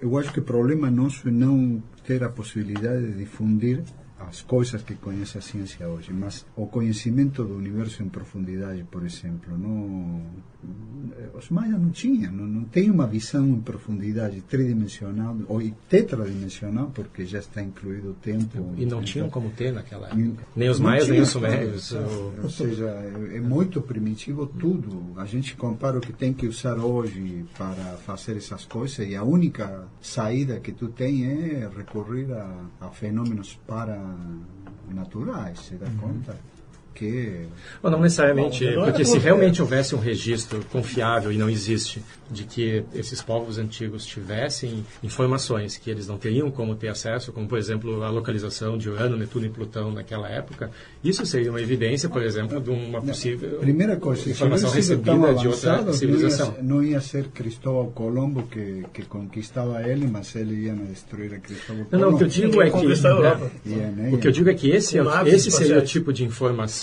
eu 0.00 0.18
acho 0.18 0.32
que 0.32 0.40
o 0.40 0.42
problema 0.42 0.90
nosso 0.90 1.28
é 1.28 1.30
não 1.30 1.82
ter 2.06 2.24
a 2.24 2.28
possibilidade 2.28 3.06
de 3.06 3.18
difundir 3.18 3.82
as 4.28 4.42
coisas 4.42 4.82
que 4.82 4.94
conhece 4.94 5.38
a 5.38 5.40
ciência 5.40 5.88
hoje, 5.88 6.12
mas 6.12 6.46
o 6.56 6.66
conhecimento 6.66 7.44
do 7.44 7.56
universo 7.56 8.02
em 8.02 8.08
profundidade, 8.08 8.84
por 8.90 9.04
exemplo, 9.04 9.56
não, 9.56 10.22
os 11.34 11.50
maias 11.50 11.80
não 11.80 11.90
tinham, 11.90 12.32
não, 12.32 12.64
tem 12.64 12.90
uma 12.90 13.06
visão 13.06 13.46
em 13.46 13.60
profundidade 13.60 14.40
tridimensional 14.42 15.36
ou 15.48 15.60
tetradimensional, 15.88 16.90
porque 16.94 17.24
já 17.24 17.38
está 17.38 17.62
incluído 17.62 18.10
o 18.10 18.14
tempo. 18.14 18.74
E 18.76 18.86
não 18.86 19.02
tinham 19.02 19.28
como 19.28 19.50
ter 19.50 19.72
naquela 19.72 20.08
época. 20.08 20.44
Nem 20.54 20.68
os 20.68 20.78
maias, 20.78 21.08
nem 21.08 21.20
os 21.20 21.30
sumérios. 21.30 21.92
Ou... 21.92 22.34
ou 22.44 22.50
seja, 22.50 22.86
é, 22.86 23.40
muito 23.40 23.80
primitivo 23.80 24.46
tudo. 24.46 25.12
A 25.16 25.24
gente 25.24 25.56
compara 25.56 25.98
o 25.98 26.00
que 26.00 26.12
tem 26.12 26.32
que 26.32 26.46
usar 26.46 26.78
hoje 26.78 27.44
para 27.56 27.96
fazer 28.04 28.36
essas 28.36 28.64
coisas 28.64 29.08
e 29.08 29.16
a 29.16 29.22
única 29.22 29.86
saída 30.00 30.60
que 30.60 30.72
tu 30.72 30.88
tem 30.88 31.24
é 31.24 31.70
recorrer 31.76 32.32
a, 32.32 32.86
a 32.86 32.90
fenômenos 32.90 33.58
paranaturais, 34.92 35.58
se 35.58 35.76
dá 35.76 35.86
uhum. 35.86 35.96
conta? 35.96 36.36
Que. 36.94 37.46
Bom, 37.82 37.90
não 37.90 38.00
necessariamente, 38.00 38.64
Bom, 38.74 38.84
porque 38.84 39.04
se 39.04 39.18
realmente 39.18 39.60
houvesse 39.60 39.94
um 39.94 39.98
registro 39.98 40.64
confiável 40.70 41.32
e 41.32 41.36
não 41.36 41.48
existe 41.48 42.02
de 42.30 42.44
que 42.44 42.84
esses 42.94 43.20
povos 43.20 43.58
antigos 43.58 44.06
tivessem 44.06 44.84
informações 45.02 45.76
que 45.76 45.90
eles 45.90 46.08
não 46.08 46.16
teriam 46.16 46.50
como 46.50 46.74
ter 46.74 46.88
acesso, 46.88 47.32
como 47.32 47.46
por 47.46 47.58
exemplo 47.58 48.02
a 48.02 48.10
localização 48.10 48.78
de 48.78 48.88
Urano, 48.88 49.16
Netuno 49.16 49.46
e 49.46 49.50
Plutão 49.50 49.92
naquela 49.92 50.28
época, 50.28 50.70
isso 51.04 51.24
seria 51.26 51.50
uma 51.50 51.60
evidência, 51.60 52.08
por 52.08 52.22
exemplo, 52.22 52.60
de 52.60 52.70
uma 52.70 53.02
possível 53.02 53.58
primeira 53.58 53.96
coisa, 53.96 54.30
informação 54.30 54.70
recebida 54.70 55.34
de 55.34 55.48
outra 55.48 55.92
civilização. 55.92 56.46
Não 56.46 56.56
ia, 56.56 56.62
não 56.62 56.82
ia, 56.82 57.00
ser 57.00 57.28
Cristóvão 57.28 57.90
Colombo 57.90 58.44
que, 58.44 58.84
que 58.92 59.02
conquistava 59.04 59.82
ele, 59.82 60.06
mas 60.06 60.34
ele 60.34 60.66
ia 60.66 60.74
destruir 60.74 61.34
a 61.34 61.38
Cristóvão 61.38 61.84
Colombo. 61.84 61.90
Não, 61.92 62.10
não, 62.10 62.16
o 62.16 62.18
que 62.18 62.24
eu 62.24 62.28
digo 62.28 62.62
é 62.62 62.70
que, 62.70 62.86
né, 63.66 64.10
o 64.12 64.18
que 64.18 64.28
eu 64.28 64.32
digo 64.32 64.48
é 64.48 64.54
que 64.54 64.70
esse, 64.70 64.98
é 64.98 65.02
esse 65.26 65.50
seria 65.50 65.78
o 65.78 65.82
tipo 65.82 66.12
de 66.12 66.24
informação 66.24 66.81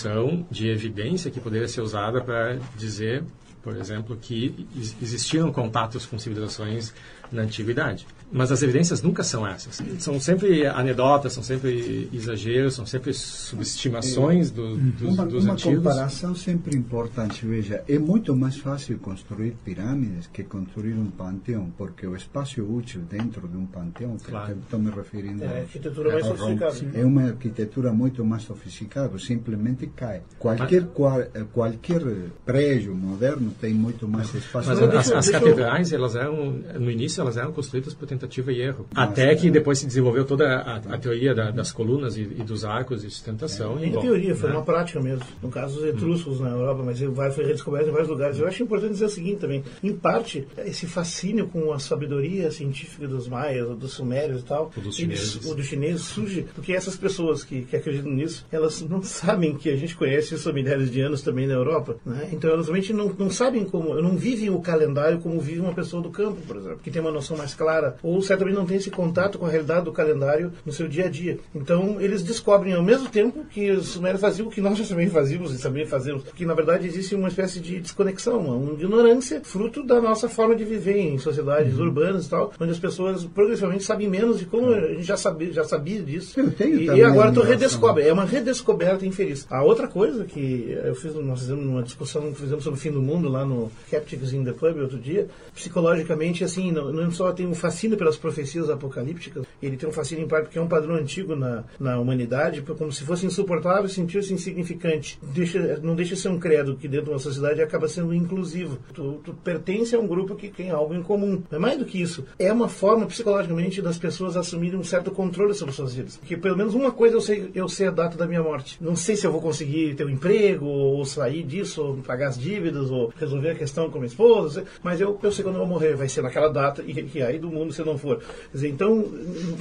de 0.50 0.68
evidência 0.68 1.30
que 1.30 1.40
poderia 1.40 1.68
ser 1.68 1.80
usada 1.80 2.20
para 2.20 2.58
dizer, 2.76 3.24
por 3.62 3.76
exemplo, 3.76 4.16
que 4.16 4.66
existiam 5.00 5.52
contatos 5.52 6.06
com 6.06 6.18
civilizações 6.18 6.92
na 7.30 7.42
antiguidade. 7.42 8.06
Mas 8.32 8.52
as 8.52 8.62
evidências 8.62 9.02
nunca 9.02 9.22
são 9.22 9.46
essas. 9.46 9.80
São 9.98 10.20
sempre 10.20 10.66
anedotas, 10.66 11.32
são 11.32 11.42
sempre 11.42 12.08
exageros, 12.12 12.74
são 12.74 12.86
sempre 12.86 13.12
subestimações 13.12 14.50
do, 14.50 14.76
dos, 14.76 15.14
uma, 15.14 15.26
dos 15.26 15.44
uma 15.44 15.54
antigos. 15.54 15.78
Uma 15.78 15.90
comparação 15.90 16.34
sempre 16.34 16.76
importante. 16.76 17.44
Veja, 17.44 17.82
é 17.88 17.98
muito 17.98 18.34
mais 18.36 18.56
fácil 18.56 18.98
construir 18.98 19.56
pirâmides 19.64 20.28
que 20.32 20.44
construir 20.44 20.94
um 20.94 21.10
panteão, 21.10 21.72
porque 21.76 22.06
o 22.06 22.14
espaço 22.14 22.62
útil 22.62 23.00
dentro 23.02 23.48
de 23.48 23.56
um 23.56 23.66
panteão, 23.66 24.16
claro. 24.22 24.54
que 24.54 24.60
estou 24.60 24.78
me 24.78 24.90
referindo 24.90 25.44
é, 25.44 25.60
arquitetura 25.60 26.12
mais 26.12 26.26
sofisticada. 26.26 26.98
É 26.98 27.04
uma 27.04 27.22
arquitetura 27.24 27.92
muito 27.92 28.24
mais 28.24 28.42
sofisticada, 28.42 29.18
simplesmente 29.18 29.86
cai. 29.88 30.22
Qualquer, 30.38 30.86
qual, 30.86 31.20
qualquer 31.52 32.02
prédio 32.44 32.94
moderno 32.94 33.52
tem 33.60 33.74
muito 33.74 34.06
mais 34.06 34.32
espaço. 34.34 34.68
Mas 34.68 34.80
as, 34.80 35.12
as 35.12 35.28
catedrais, 35.28 35.92
elas 35.92 36.14
eram, 36.14 36.52
no 36.78 36.90
início, 36.90 37.20
elas 37.20 37.36
eram 37.36 37.52
construídas 37.52 37.94
por 37.94 38.06
tentativa 38.20 38.52
e 38.52 38.60
erro. 38.60 38.86
Nossa, 38.94 39.10
Até 39.10 39.34
que 39.34 39.50
depois 39.50 39.78
se 39.78 39.86
desenvolveu 39.86 40.24
toda 40.24 40.46
a, 40.46 40.76
a 40.76 40.98
teoria 40.98 41.34
da, 41.34 41.50
das 41.50 41.72
colunas 41.72 42.16
e, 42.16 42.22
e, 42.22 42.42
dos 42.42 42.64
arcos 42.64 43.02
de 43.02 43.10
sustentação. 43.10 43.78
É, 43.78 43.86
e, 43.86 43.90
bom, 43.90 44.00
teoria, 44.00 44.34
foi 44.34 44.50
né? 44.50 44.56
uma 44.56 44.64
prática 44.64 45.00
mesmo. 45.00 45.24
No 45.42 45.48
caso 45.48 45.76
dos 45.76 45.84
etruscos 45.84 46.40
hum. 46.40 46.44
na 46.44 46.50
Europa, 46.50 46.82
mas 46.84 47.34
foi 47.34 47.44
redescoberto 47.44 47.88
em 47.88 47.92
vários 47.92 48.08
lugares. 48.08 48.38
Eu 48.38 48.46
acho 48.46 48.62
importante 48.62 48.92
dizer 48.92 49.06
o 49.06 49.10
seguinte 49.10 49.40
também. 49.40 49.64
Em 49.82 49.94
parte, 49.94 50.46
esse 50.58 50.86
fascínio 50.86 51.48
com 51.48 51.72
a 51.72 51.78
sabedoria 51.78 52.50
científica 52.50 53.06
dos 53.06 53.28
maias, 53.28 53.68
ou 53.68 53.76
dos 53.76 53.92
sumérios 53.92 54.42
e 54.42 54.44
tal, 54.44 54.70
ou 54.76 54.82
dos 54.82 54.96
chineses, 54.96 55.46
ou 55.46 55.54
dos 55.54 55.66
chineses 55.66 56.02
surge 56.02 56.46
porque 56.54 56.72
essas 56.72 56.96
pessoas 56.96 57.44
que, 57.44 57.62
que 57.62 57.76
acreditam 57.76 58.12
nisso, 58.12 58.46
elas 58.50 58.80
não 58.82 59.02
sabem 59.02 59.56
que 59.56 59.70
a 59.70 59.76
gente 59.76 59.96
conhece 59.96 60.34
isso 60.34 60.48
há 60.48 60.52
milhares 60.52 60.90
de 60.90 61.00
anos 61.00 61.22
também 61.22 61.46
na 61.46 61.54
Europa. 61.54 61.96
Né? 62.04 62.28
Então, 62.32 62.50
elas 62.50 62.66
realmente 62.66 62.92
não, 62.92 63.14
não 63.18 63.30
sabem 63.30 63.64
como, 63.64 63.94
não 64.00 64.16
vivem 64.16 64.50
o 64.50 64.60
calendário 64.60 65.20
como 65.20 65.40
vive 65.40 65.60
uma 65.60 65.74
pessoa 65.74 66.02
do 66.02 66.10
campo, 66.10 66.40
por 66.46 66.56
exemplo, 66.56 66.80
que 66.82 66.90
tem 66.90 67.00
uma 67.00 67.10
noção 67.10 67.36
mais 67.36 67.54
clara, 67.54 67.96
ou 68.10 68.22
certamente 68.22 68.56
não 68.56 68.66
tem 68.66 68.76
esse 68.76 68.90
contato 68.90 69.38
com 69.38 69.46
a 69.46 69.50
realidade 69.50 69.84
do 69.84 69.92
calendário 69.92 70.52
no 70.64 70.72
seu 70.72 70.88
dia 70.88 71.06
a 71.06 71.08
dia. 71.08 71.38
Então, 71.54 72.00
eles 72.00 72.22
descobrem 72.22 72.74
ao 72.74 72.82
mesmo 72.82 73.08
tempo 73.08 73.44
que 73.44 73.70
os 73.70 73.88
sumérios 73.88 74.20
faziam 74.20 74.48
o 74.48 74.50
que 74.50 74.60
nós 74.60 74.76
já 74.76 74.84
também 74.84 75.08
fazíamos 75.08 75.54
e 75.54 75.62
também 75.62 75.86
fazemos, 75.86 76.24
que 76.34 76.44
na 76.44 76.54
verdade 76.54 76.86
existe 76.86 77.14
uma 77.14 77.28
espécie 77.28 77.60
de 77.60 77.80
desconexão, 77.80 78.38
uma 78.38 78.72
ignorância 78.72 79.40
fruto 79.42 79.84
da 79.84 80.00
nossa 80.00 80.28
forma 80.28 80.54
de 80.56 80.64
viver 80.64 80.96
em 80.96 81.18
sociedades 81.18 81.78
uhum. 81.78 81.84
urbanas 81.84 82.26
e 82.26 82.30
tal, 82.30 82.52
onde 82.58 82.72
as 82.72 82.78
pessoas 82.78 83.24
progressivamente 83.24 83.84
sabem 83.84 84.08
menos 84.08 84.38
de 84.38 84.46
como 84.46 84.70
a 84.70 84.88
gente 84.88 85.02
já 85.02 85.16
sabia, 85.16 85.52
já 85.52 85.64
sabia 85.64 86.02
disso. 86.02 86.40
E, 86.60 86.84
e, 86.84 87.04
agora 87.04 87.32
tu 87.32 87.40
redescobre, 87.40 88.04
é 88.04 88.12
uma 88.12 88.24
redescoberta 88.24 89.06
infeliz. 89.06 89.46
A 89.50 89.62
outra 89.62 89.88
coisa 89.88 90.24
que 90.24 90.76
eu 90.84 90.94
fiz, 90.94 91.14
nós 91.14 91.40
fizemos 91.40 91.64
uma 91.64 91.82
discussão 91.82 92.34
fizemos 92.34 92.64
sobre 92.64 92.78
o 92.78 92.82
fim 92.82 92.90
do 92.90 93.00
mundo 93.00 93.28
lá 93.28 93.44
no 93.44 93.70
Skeptics 93.86 94.32
in 94.32 94.44
the 94.44 94.52
Pub 94.52 94.76
outro 94.78 94.98
dia, 94.98 95.28
psicologicamente 95.54 96.44
assim, 96.44 96.72
não, 96.72 96.92
não 96.92 97.10
só 97.10 97.32
tem 97.32 97.46
um 97.46 97.54
fascínio 97.54 97.96
pelas 98.00 98.16
profecias 98.16 98.70
apocalípticas, 98.70 99.44
ele 99.62 99.76
tem 99.76 99.86
um 99.86 99.92
fascínio 99.92 100.24
em 100.24 100.26
parte 100.26 100.44
porque 100.44 100.58
é 100.58 100.62
um 100.62 100.66
padrão 100.66 100.94
antigo 100.94 101.36
na, 101.36 101.64
na 101.78 102.00
humanidade, 102.00 102.62
como 102.62 102.90
se 102.90 103.04
fosse 103.04 103.26
insuportável 103.26 103.90
sentir-se 103.90 104.32
insignificante. 104.32 105.18
Deixa, 105.22 105.78
não 105.82 105.94
deixa 105.94 106.14
de 106.14 106.20
ser 106.22 106.30
um 106.30 106.38
credo 106.38 106.76
que 106.76 106.88
dentro 106.88 107.06
de 107.06 107.10
uma 107.10 107.18
sociedade 107.18 107.60
acaba 107.60 107.86
sendo 107.88 108.14
inclusivo. 108.14 108.78
Tu, 108.94 109.20
tu 109.22 109.34
pertence 109.34 109.94
a 109.94 110.00
um 110.00 110.06
grupo 110.06 110.34
que 110.34 110.48
tem 110.48 110.70
algo 110.70 110.94
em 110.94 111.02
comum. 111.02 111.42
Mas 111.50 111.60
mais 111.60 111.78
do 111.78 111.84
que 111.84 112.00
isso, 112.00 112.24
é 112.38 112.50
uma 112.50 112.68
forma 112.68 113.06
psicologicamente 113.06 113.82
das 113.82 113.98
pessoas 113.98 114.34
assumirem 114.34 114.78
um 114.78 114.84
certo 114.84 115.10
controle 115.10 115.52
sobre 115.52 115.74
suas 115.74 115.94
vidas. 115.94 116.16
Porque 116.16 116.38
pelo 116.38 116.56
menos 116.56 116.74
uma 116.74 116.92
coisa 116.92 117.16
eu 117.16 117.20
sei, 117.20 117.50
eu 117.54 117.68
sei 117.68 117.88
a 117.88 117.90
data 117.90 118.16
da 118.16 118.26
minha 118.26 118.42
morte. 118.42 118.78
Não 118.80 118.96
sei 118.96 119.14
se 119.14 119.26
eu 119.26 119.32
vou 119.32 119.42
conseguir 119.42 119.94
ter 119.94 120.06
um 120.06 120.10
emprego, 120.10 120.64
ou 120.64 121.04
sair 121.04 121.42
disso, 121.42 121.82
ou 121.82 121.96
pagar 121.98 122.28
as 122.28 122.38
dívidas, 122.38 122.90
ou 122.90 123.12
resolver 123.18 123.50
a 123.50 123.54
questão 123.54 123.90
com 123.90 123.98
minha 123.98 124.06
esposa, 124.06 124.64
mas 124.82 125.02
eu, 125.02 125.18
eu 125.22 125.30
sei 125.30 125.44
quando 125.44 125.56
eu 125.56 125.60
vou 125.60 125.68
morrer, 125.68 125.94
vai 125.94 126.08
ser 126.08 126.22
naquela 126.22 126.48
data, 126.48 126.82
e, 126.86 127.10
e 127.14 127.22
aí 127.22 127.38
do 127.38 127.50
mundo 127.50 127.72
se 127.72 127.82
não 127.82 127.89
for. 127.98 128.18
Quer 128.18 128.24
dizer, 128.54 128.68
então, 128.68 129.04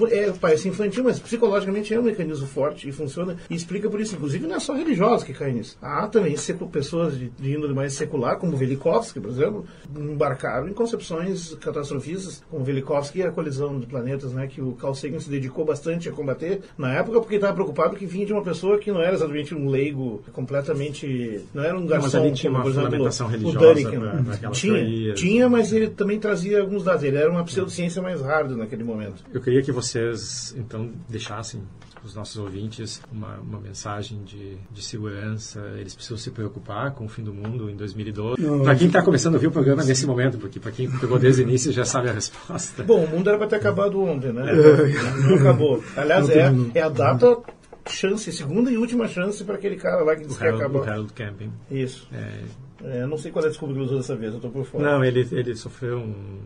é, 0.09 0.31
parece 0.31 0.67
infantil, 0.67 1.03
mas 1.03 1.19
psicologicamente 1.19 1.93
é 1.93 1.99
um 1.99 2.03
mecanismo 2.03 2.47
forte 2.47 2.87
e 2.87 2.91
funciona 2.91 3.37
e 3.49 3.55
explica 3.55 3.89
por 3.89 3.99
isso. 3.99 4.15
Inclusive, 4.15 4.47
não 4.47 4.55
é 4.55 4.59
só 4.59 4.73
religiosos 4.73 5.23
que 5.23 5.33
caem 5.33 5.55
nisso. 5.55 5.77
Há 5.81 6.07
também 6.07 6.35
pessoas 6.71 7.17
de, 7.17 7.29
de 7.29 7.53
índole 7.53 7.73
mais 7.73 7.93
secular, 7.93 8.37
como 8.37 8.55
Velikovsky, 8.55 9.19
por 9.19 9.29
exemplo, 9.29 9.65
embarcaram 9.95 10.67
em 10.67 10.73
concepções 10.73 11.55
catastrofistas, 11.55 12.43
como 12.49 12.63
Velikovsky 12.63 13.19
e 13.19 13.23
a 13.23 13.31
colisão 13.31 13.79
de 13.79 13.85
planetas, 13.85 14.33
né, 14.33 14.47
que 14.47 14.61
o 14.61 14.73
Carl 14.73 14.93
Sagan 14.93 15.19
se 15.19 15.29
dedicou 15.29 15.65
bastante 15.65 16.09
a 16.09 16.11
combater 16.11 16.61
na 16.77 16.93
época, 16.93 17.19
porque 17.19 17.35
estava 17.35 17.53
preocupado 17.53 17.95
que 17.95 18.05
vinha 18.05 18.25
de 18.25 18.33
uma 18.33 18.43
pessoa 18.43 18.77
que 18.77 18.91
não 18.91 19.01
era 19.01 19.13
exatamente 19.13 19.53
um 19.53 19.69
leigo, 19.69 20.23
completamente. 20.33 21.41
não 21.53 21.63
era 21.63 21.77
um 21.77 21.85
garçom, 21.85 22.23
mas 22.23 22.39
tinha 22.39 22.51
uma 22.51 22.61
como, 22.61 22.73
por 22.73 22.81
exemplo, 22.81 23.27
religiosa 23.27 23.89
tinha, 24.51 25.13
tinha, 25.13 25.49
mas 25.49 25.71
ele 25.73 25.87
também 25.87 26.19
trazia 26.19 26.61
alguns 26.61 26.83
dados. 26.83 27.03
Ele 27.03 27.17
era 27.17 27.29
uma 27.29 27.43
pseudociência 27.43 28.01
mais 28.01 28.08
hard 28.15 28.51
naquele 28.51 28.83
momento. 28.83 29.23
Eu 29.33 29.41
queria 29.41 29.61
que 29.61 29.71
vocês, 29.71 30.55
então, 30.57 30.91
deixassem 31.07 31.61
os 32.03 32.15
nossos 32.15 32.37
ouvintes 32.37 33.01
uma, 33.11 33.37
uma 33.37 33.59
mensagem 33.59 34.23
de, 34.23 34.57
de 34.71 34.81
segurança. 34.81 35.59
Eles 35.77 35.93
precisam 35.93 36.17
se 36.17 36.31
preocupar 36.31 36.91
com 36.91 37.05
o 37.05 37.09
fim 37.09 37.23
do 37.23 37.33
mundo 37.33 37.69
em 37.69 37.75
2012. 37.75 38.41
Para 38.63 38.75
quem 38.75 38.87
está 38.87 39.01
começando 39.01 39.35
a 39.35 39.37
ouvir 39.37 39.47
o 39.47 39.51
programa 39.51 39.83
nesse 39.83 40.05
momento, 40.05 40.37
porque 40.37 40.59
para 40.59 40.71
quem 40.71 40.89
pegou 40.89 41.19
desde 41.19 41.41
o 41.41 41.43
início 41.43 41.71
já 41.71 41.85
sabe 41.85 42.09
a 42.09 42.13
resposta. 42.13 42.83
Bom, 42.83 43.03
o 43.03 43.07
mundo 43.07 43.29
era 43.29 43.37
para 43.37 43.47
ter 43.47 43.55
acabado 43.57 44.01
ontem, 44.01 44.31
né? 44.31 44.45
É. 44.49 45.27
Não 45.27 45.35
acabou. 45.35 45.83
Aliás, 45.95 46.29
é, 46.29 46.51
é 46.73 46.81
a 46.81 46.89
data 46.89 47.37
chance, 47.87 48.31
segunda 48.31 48.71
e 48.71 48.77
última 48.77 49.07
chance 49.07 49.43
para 49.43 49.55
aquele 49.55 49.75
cara 49.75 50.03
lá 50.03 50.15
que 50.15 50.25
disse 50.25 50.39
que 50.39 50.47
acabou. 50.47 50.81
O 50.81 50.85
Harold 50.85 51.13
Camping. 51.13 51.51
Isso. 51.69 52.07
É, 52.13 52.99
é, 53.01 53.05
não 53.05 53.17
sei 53.17 53.31
qual 53.31 53.43
é 53.43 53.47
a 53.47 53.49
desculpa 53.49 53.73
que 53.73 53.79
ele 53.79 53.85
usou 53.85 53.97
dessa 53.97 54.15
vez, 54.15 54.31
eu 54.31 54.37
estou 54.37 54.51
por 54.51 54.65
fora. 54.65 54.83
Não, 54.83 55.03
ele, 55.03 55.27
ele 55.31 55.55
sofreu 55.55 55.97
um, 55.97 56.39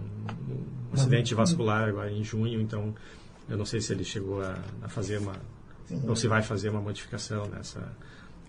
um 0.93 1.01
acidente 1.01 1.33
vascular 1.33 1.89
agora 1.89 2.11
em 2.11 2.23
junho, 2.23 2.61
então 2.61 2.93
eu 3.49 3.57
não 3.57 3.65
sei 3.65 3.81
se 3.81 3.91
ele 3.91 4.03
chegou 4.03 4.41
a, 4.41 4.57
a 4.83 4.87
fazer 4.87 5.17
uma. 5.17 5.33
Uhum. 5.91 6.01
ou 6.07 6.15
se 6.15 6.27
vai 6.27 6.41
fazer 6.41 6.69
uma 6.69 6.79
modificação 6.79 7.45
nessa, 7.49 7.91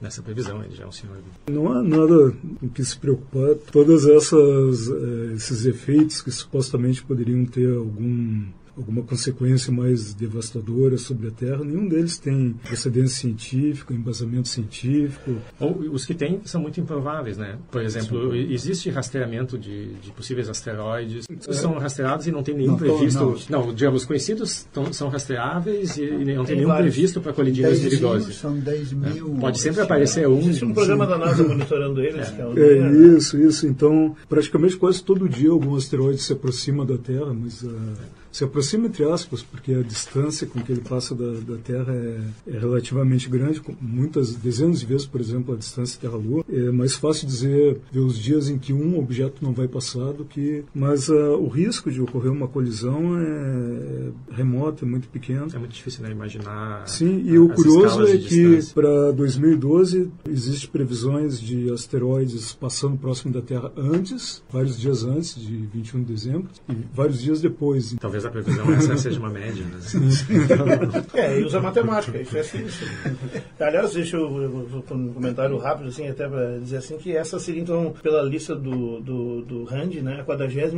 nessa 0.01 0.23
previsão, 0.23 0.63
ele 0.63 0.75
já 0.75 0.85
é 0.85 0.87
um 0.87 0.93
senhor. 0.93 1.17
Não 1.51 1.73
há 1.73 1.83
nada 1.83 2.33
em 2.63 2.69
que 2.69 2.85
se 2.85 2.97
preocupar. 2.97 3.57
Todos 3.73 4.07
essas, 4.07 4.89
eh, 4.89 5.35
esses 5.35 5.67
efeitos 5.67 6.23
que 6.23 6.31
supostamente 6.31 7.03
poderiam 7.03 7.45
ter 7.45 7.77
algum 7.77 8.47
alguma 8.77 9.03
consequência 9.03 9.73
mais 9.73 10.15
devastadora 10.15 10.99
sobre 10.99 11.29
a 11.29 11.31
Terra. 11.31 11.65
Nenhum 11.65 11.89
deles 11.89 12.19
tem 12.19 12.55
precedência 12.65 13.21
científica, 13.21 13.95
embasamento 13.95 14.49
científico. 14.49 15.37
Ou 15.61 15.73
os 15.93 16.05
que 16.05 16.15
têm 16.15 16.41
são 16.45 16.61
muito 16.61 16.81
improváveis, 16.81 17.39
né? 17.39 17.59
Por 17.71 17.83
exemplo, 17.83 18.33
Sim. 18.33 18.53
existe 18.53 18.91
rastreamento 18.91 19.59
de, 19.59 19.95
de 19.95 20.11
possíveis 20.13 20.49
asteroides. 20.49 21.27
É. 21.31 21.53
São 21.53 21.79
rastreados 21.79 22.27
e 22.27 22.33
não 22.33 22.43
tem 22.43 22.55
nenhum 22.55 22.73
não, 22.73 22.79
previsto. 22.79 23.39
Não. 23.49 23.67
não, 23.67 23.75
digamos, 23.75 24.05
conhecidos 24.05 24.67
tão, 24.73 24.93
são 24.93 25.09
rastreáveis 25.09 25.97
e, 25.97 26.05
e 26.05 26.25
não 26.35 26.45
tem, 26.45 26.47
tem 26.47 26.57
nenhum 26.57 26.69
vários. 26.69 26.95
previsto 26.95 27.21
para 27.21 27.33
colidir 27.33 27.65
em 27.65 27.69
2012. 27.69 28.35
São 28.35 28.59
10 28.59 28.93
é. 28.93 28.95
mil. 28.95 29.37
É. 29.37 29.41
Pode 29.41 29.61
sempre 29.61 29.83
aparecer 29.83 30.29
um. 30.29 30.39
Existe 30.39 30.65
um 30.65 30.75
programa 30.75 31.07
da 31.07 31.19
NASA 31.19 31.43
monitorando 31.47 32.01
eles. 32.01 32.29
É, 32.29 32.61
é, 32.61 32.79
é 32.79 33.17
isso, 33.17 33.39
isso. 33.39 33.67
Então, 33.67 34.17
praticamente 34.29 34.77
quase 34.77 35.03
todo 35.03 35.29
dia 35.29 35.51
algum 35.51 35.77
asteroide 35.77 36.21
se 36.21 36.33
aproxima 36.33 36.85
da 36.85 36.99
Terra, 36.99 37.33
mas. 37.33 37.63
Uh, 37.63 38.24
se 38.35 38.43
aproxima 38.43 38.89
entre 38.89 39.05
aspas, 39.05 39.45
porque 39.45 39.73
a 39.73 39.83
distância 39.83 40.45
com 40.45 40.61
que 40.61 40.73
ele 40.73 40.81
passa 40.81 41.15
da, 41.15 41.39
da 41.39 41.57
Terra 41.57 41.95
é, 41.95 42.21
é, 42.49 42.59
relativamente 42.59 43.31
grande, 43.31 43.63
muitas 43.81 44.35
dezenas 44.35 44.81
de 44.81 44.87
vezes, 44.87 45.07
por 45.07 45.21
exemplo, 45.21 45.55
a 45.55 45.57
distância 45.57 46.01
Terra-Lua. 46.01 46.45
É 46.51 46.73
mais 46.73 46.97
fácil 46.97 47.29
dizer 47.29 47.81
ver 47.93 48.01
os 48.01 48.19
dias 48.19 48.49
em 48.49 48.59
que 48.59 48.73
um 48.73 48.99
objeto 48.99 49.45
não 49.45 49.53
vai 49.53 49.69
passar 49.69 50.13
do 50.13 50.25
que, 50.25 50.65
mas 50.75 51.09
uh, 51.09 51.37
o 51.39 51.47
risco 51.47 51.93
de 51.93 52.03
ocorrer 52.03 52.33
uma 52.33 52.49
colisão 52.49 53.17
é, 53.17 54.33
é 54.33 54.35
remoto, 54.35 54.85
é 54.85 54.89
muito 54.89 55.09
pequeno. 55.09 55.47
É 55.55 55.59
muito 55.59 55.73
difícil 55.73 56.03
né, 56.03 56.11
imaginar. 56.11 56.89
Sim, 56.89 57.23
e 57.25 57.39
o 57.39 57.49
curioso 57.51 58.05
é 58.05 58.19
que 58.19 58.59
para 58.75 59.13
2012 59.13 60.11
existe 60.29 60.67
previsões 60.67 61.41
de 61.41 61.73
asteroides 61.73 62.53
passando 62.53 62.97
próximo 62.97 63.33
da 63.33 63.41
Terra 63.41 63.71
antes, 63.77 64.43
vários 64.51 64.77
dias 64.77 65.05
antes 65.05 65.41
de 65.41 65.55
21 65.73 66.01
de 66.01 66.13
dezembro 66.13 66.49
e 66.69 66.75
vários 66.93 67.23
dias 67.23 67.41
depois. 67.41 67.95
Talvez 68.01 68.24
a 68.27 68.31
previsão 68.31 68.73
essa 68.73 68.97
seja 68.97 69.19
uma 69.19 69.31
média. 69.31 69.65
Né? 69.65 69.79
é, 71.15 71.41
e 71.41 71.45
usa 71.45 71.61
matemática, 71.61 72.21
isso 72.21 72.37
é 72.37 72.41
assim. 72.41 72.67
Aliás, 73.59 73.93
deixa 73.93 74.17
eu, 74.17 74.43
eu, 74.43 74.85
um 74.91 75.13
comentário 75.13 75.57
rápido, 75.59 75.89
assim, 75.89 76.09
até 76.09 76.29
para 76.29 76.59
dizer 76.59 76.79
assim, 76.79 76.97
que 76.99 77.17
essa 77.17 77.39
seria, 77.39 77.63
então, 77.63 77.95
pela 78.03 78.23
lista 78.23 78.55
do, 78.55 79.01
do, 79.01 79.43
do 79.43 79.65
Rand, 79.65 79.95
né, 80.03 80.21
a 80.21 80.25
46 80.25 80.75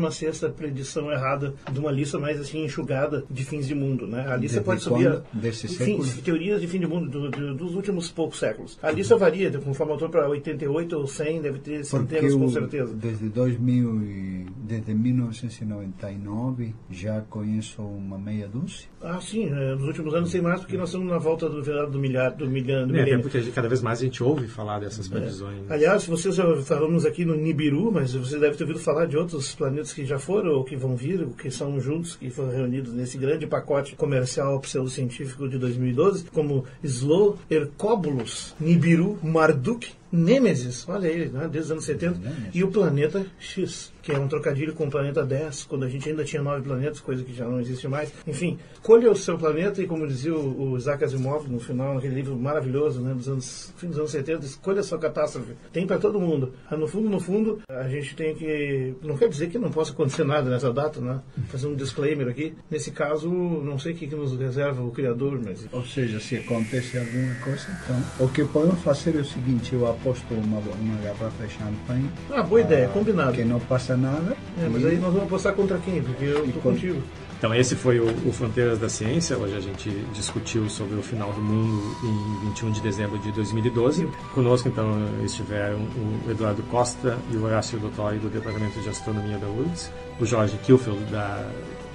predição 0.56 1.10
errada 1.10 1.54
de 1.70 1.78
uma 1.78 1.90
lista 1.90 2.18
mais, 2.18 2.40
assim, 2.40 2.64
enxugada 2.64 3.24
de 3.30 3.44
fins 3.44 3.66
de 3.66 3.74
mundo, 3.74 4.06
né? 4.06 4.26
A 4.28 4.36
lista 4.36 4.60
Desde 4.60 4.60
pode 4.60 4.82
subir, 4.82 5.08
a, 5.08 5.22
enfim, 5.34 6.00
teorias 6.22 6.60
de 6.60 6.66
fim 6.66 6.80
de 6.80 6.86
mundo 6.86 7.08
do, 7.08 7.30
do, 7.30 7.54
dos 7.54 7.74
últimos 7.74 8.10
poucos 8.10 8.38
séculos. 8.38 8.78
A 8.82 8.90
lista 8.90 9.16
varia, 9.16 9.50
conforme 9.58 9.92
autor, 9.92 10.10
para 10.10 10.28
88 10.28 10.96
ou 10.96 11.06
100, 11.06 11.42
deve 11.42 11.58
ter 11.58 11.84
centenas, 11.84 12.34
com 12.34 12.48
certeza. 12.48 12.94
Desde 12.94 13.28
2000 13.28 14.02
e, 14.02 14.46
desde 14.58 14.94
1999 14.94 16.74
já 16.90 17.20
conheço 17.36 17.82
uma 17.82 18.18
meia 18.18 18.48
dúzia. 18.48 18.88
Ah, 19.02 19.20
sim, 19.20 19.46
é, 19.46 19.74
nos 19.74 19.84
últimos 19.84 20.14
anos 20.14 20.32
tem 20.32 20.40
mais, 20.40 20.60
porque 20.60 20.76
nós 20.78 20.88
estamos 20.88 21.06
na 21.06 21.18
volta 21.18 21.50
do 21.50 21.62
verão 21.62 21.90
do 21.90 21.98
milhar, 21.98 22.34
do 22.34 22.48
milhão. 22.48 22.88
Do 22.88 22.96
é, 22.96 23.18
porque 23.18 23.42
cada 23.50 23.68
vez 23.68 23.82
mais 23.82 24.00
a 24.00 24.04
gente 24.04 24.22
ouve 24.22 24.48
falar 24.48 24.78
dessas 24.78 25.06
previsões. 25.06 25.58
É. 25.68 25.74
Aliás, 25.74 26.06
vocês 26.06 26.34
já 26.34 26.56
falamos 26.62 27.04
aqui 27.04 27.26
no 27.26 27.36
Nibiru, 27.36 27.92
mas 27.92 28.14
você 28.14 28.38
deve 28.38 28.56
ter 28.56 28.64
ouvido 28.64 28.80
falar 28.80 29.06
de 29.06 29.18
outros 29.18 29.54
planetas 29.54 29.92
que 29.92 30.06
já 30.06 30.18
foram 30.18 30.52
ou 30.52 30.64
que 30.64 30.76
vão 30.76 30.96
vir, 30.96 31.20
ou 31.20 31.30
que 31.30 31.50
são 31.50 31.78
juntos, 31.78 32.16
que 32.16 32.30
foram 32.30 32.50
reunidos 32.50 32.94
nesse 32.94 33.18
grande 33.18 33.46
pacote 33.46 33.94
comercial 33.94 34.58
pseudocientífico 34.60 35.46
de 35.46 35.58
2012, 35.58 36.24
como 36.32 36.64
Slow, 36.82 37.38
Hercóbulos, 37.50 38.54
Nibiru, 38.58 39.18
Marduk, 39.22 39.88
Nêmesis, 40.10 40.88
olha 40.88 41.08
ele, 41.08 41.28
né, 41.28 41.48
desde 41.50 41.66
os 41.66 41.70
anos 41.72 41.84
70, 41.84 42.20
e 42.54 42.64
o 42.64 42.68
Planeta 42.68 43.26
X, 43.38 43.92
que 44.06 44.12
é 44.12 44.18
um 44.20 44.28
trocadilho 44.28 44.72
com 44.72 44.86
o 44.86 44.90
Planeta 44.90 45.26
10, 45.26 45.64
quando 45.64 45.84
a 45.84 45.88
gente 45.88 46.08
ainda 46.08 46.22
tinha 46.22 46.40
nove 46.40 46.62
planetas, 46.62 47.00
coisa 47.00 47.24
que 47.24 47.34
já 47.34 47.44
não 47.44 47.58
existe 47.58 47.88
mais. 47.88 48.12
Enfim, 48.24 48.56
colha 48.80 49.10
o 49.10 49.16
seu 49.16 49.36
planeta 49.36 49.82
e, 49.82 49.86
como 49.86 50.06
dizia 50.06 50.32
o, 50.32 50.74
o 50.74 50.76
Isaac 50.76 51.02
Asimov 51.02 51.48
no 51.48 51.58
final, 51.58 51.94
naquele 51.94 52.14
livro 52.14 52.36
maravilhoso, 52.36 53.00
né, 53.00 53.12
dos 53.12 53.28
anos, 53.28 53.74
fim 53.76 53.88
dos 53.88 53.98
anos 53.98 54.12
70, 54.12 54.46
escolha 54.46 54.78
a 54.78 54.84
sua 54.84 54.96
catástrofe. 54.96 55.54
Tem 55.72 55.84
para 55.88 55.98
todo 55.98 56.20
mundo. 56.20 56.52
Ah, 56.70 56.76
no 56.76 56.86
fundo, 56.86 57.10
no 57.10 57.18
fundo, 57.18 57.58
a 57.68 57.88
gente 57.88 58.14
tem 58.14 58.32
que... 58.36 58.94
Não 59.02 59.16
quer 59.16 59.28
dizer 59.28 59.48
que 59.48 59.58
não 59.58 59.72
possa 59.72 59.90
acontecer 59.90 60.22
nada 60.22 60.48
nessa 60.48 60.72
data, 60.72 61.00
né? 61.00 61.20
Fazer 61.48 61.66
um 61.66 61.74
disclaimer 61.74 62.28
aqui. 62.28 62.54
Nesse 62.70 62.92
caso, 62.92 63.28
não 63.28 63.76
sei 63.76 63.92
o 63.92 63.96
que, 63.96 64.06
que 64.06 64.14
nos 64.14 64.38
reserva 64.38 64.84
o 64.84 64.92
Criador, 64.92 65.40
mas... 65.44 65.66
Ou 65.72 65.84
seja, 65.84 66.20
se 66.20 66.36
acontece 66.36 66.96
alguma 66.96 67.34
coisa, 67.42 67.66
então... 67.82 68.24
O 68.24 68.28
que 68.28 68.44
podemos 68.44 68.80
fazer 68.82 69.16
é 69.16 69.20
o 69.20 69.24
seguinte, 69.24 69.72
eu 69.72 69.84
aposto 69.90 70.32
uma, 70.32 70.60
uma 70.60 71.02
garrafa 71.02 71.44
de 71.44 71.54
champanhe. 71.54 72.08
Ah, 72.30 72.44
boa 72.44 72.60
ideia, 72.60 72.86
combinado. 72.90 73.32
Que 73.32 73.44
não 73.44 73.58
passa 73.58 73.95
nada. 73.96 74.36
É, 74.58 74.68
mas 74.68 74.84
aí 74.84 74.96
nós 74.96 75.12
vamos 75.12 75.26
apostar 75.26 75.54
contra 75.54 75.78
quem? 75.78 76.02
Porque 76.02 76.24
eu 76.24 76.44
estou 76.44 76.62
contigo. 76.62 77.02
Então 77.38 77.54
esse 77.54 77.76
foi 77.76 78.00
o, 78.00 78.06
o, 78.26 78.32
Fronteiras 78.32 78.78
da 78.78 78.88
Ciência. 78.88 79.36
Hoje 79.36 79.54
a 79.56 79.60
gente 79.60 79.90
discutiu 80.14 80.68
sobre 80.70 80.98
o 80.98 81.02
final 81.02 81.32
do 81.32 81.40
mundo 81.40 81.94
em 82.02 82.48
21 82.48 82.70
de 82.72 82.80
dezembro 82.80 83.18
de 83.18 83.30
2012. 83.32 84.08
Conosco 84.34 84.68
então 84.68 84.96
estiveram 85.22 85.78
o 85.78 86.30
Eduardo 86.30 86.62
Costa 86.64 87.18
e 87.30 87.36
o 87.36 87.44
Horácio 87.44 87.78
Dottori 87.78 88.18
do 88.18 88.30
Departamento 88.30 88.80
de 88.80 88.88
Astronomia 88.88 89.36
da 89.36 89.48
URGS, 89.48 89.92
o 90.18 90.24
Jorge 90.24 90.56
Kilfield 90.64 91.04
da 91.10 91.46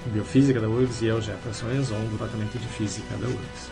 Biofísica 0.06 0.60
da 0.60 0.68
URGS 0.68 1.02
e 1.02 1.06
eu, 1.06 1.20
Jefferson 1.20 1.72
Enzon, 1.72 1.98
do 2.04 2.12
Departamento 2.12 2.56
de 2.56 2.68
Física 2.68 3.16
da 3.16 3.26
URGS. 3.26 3.71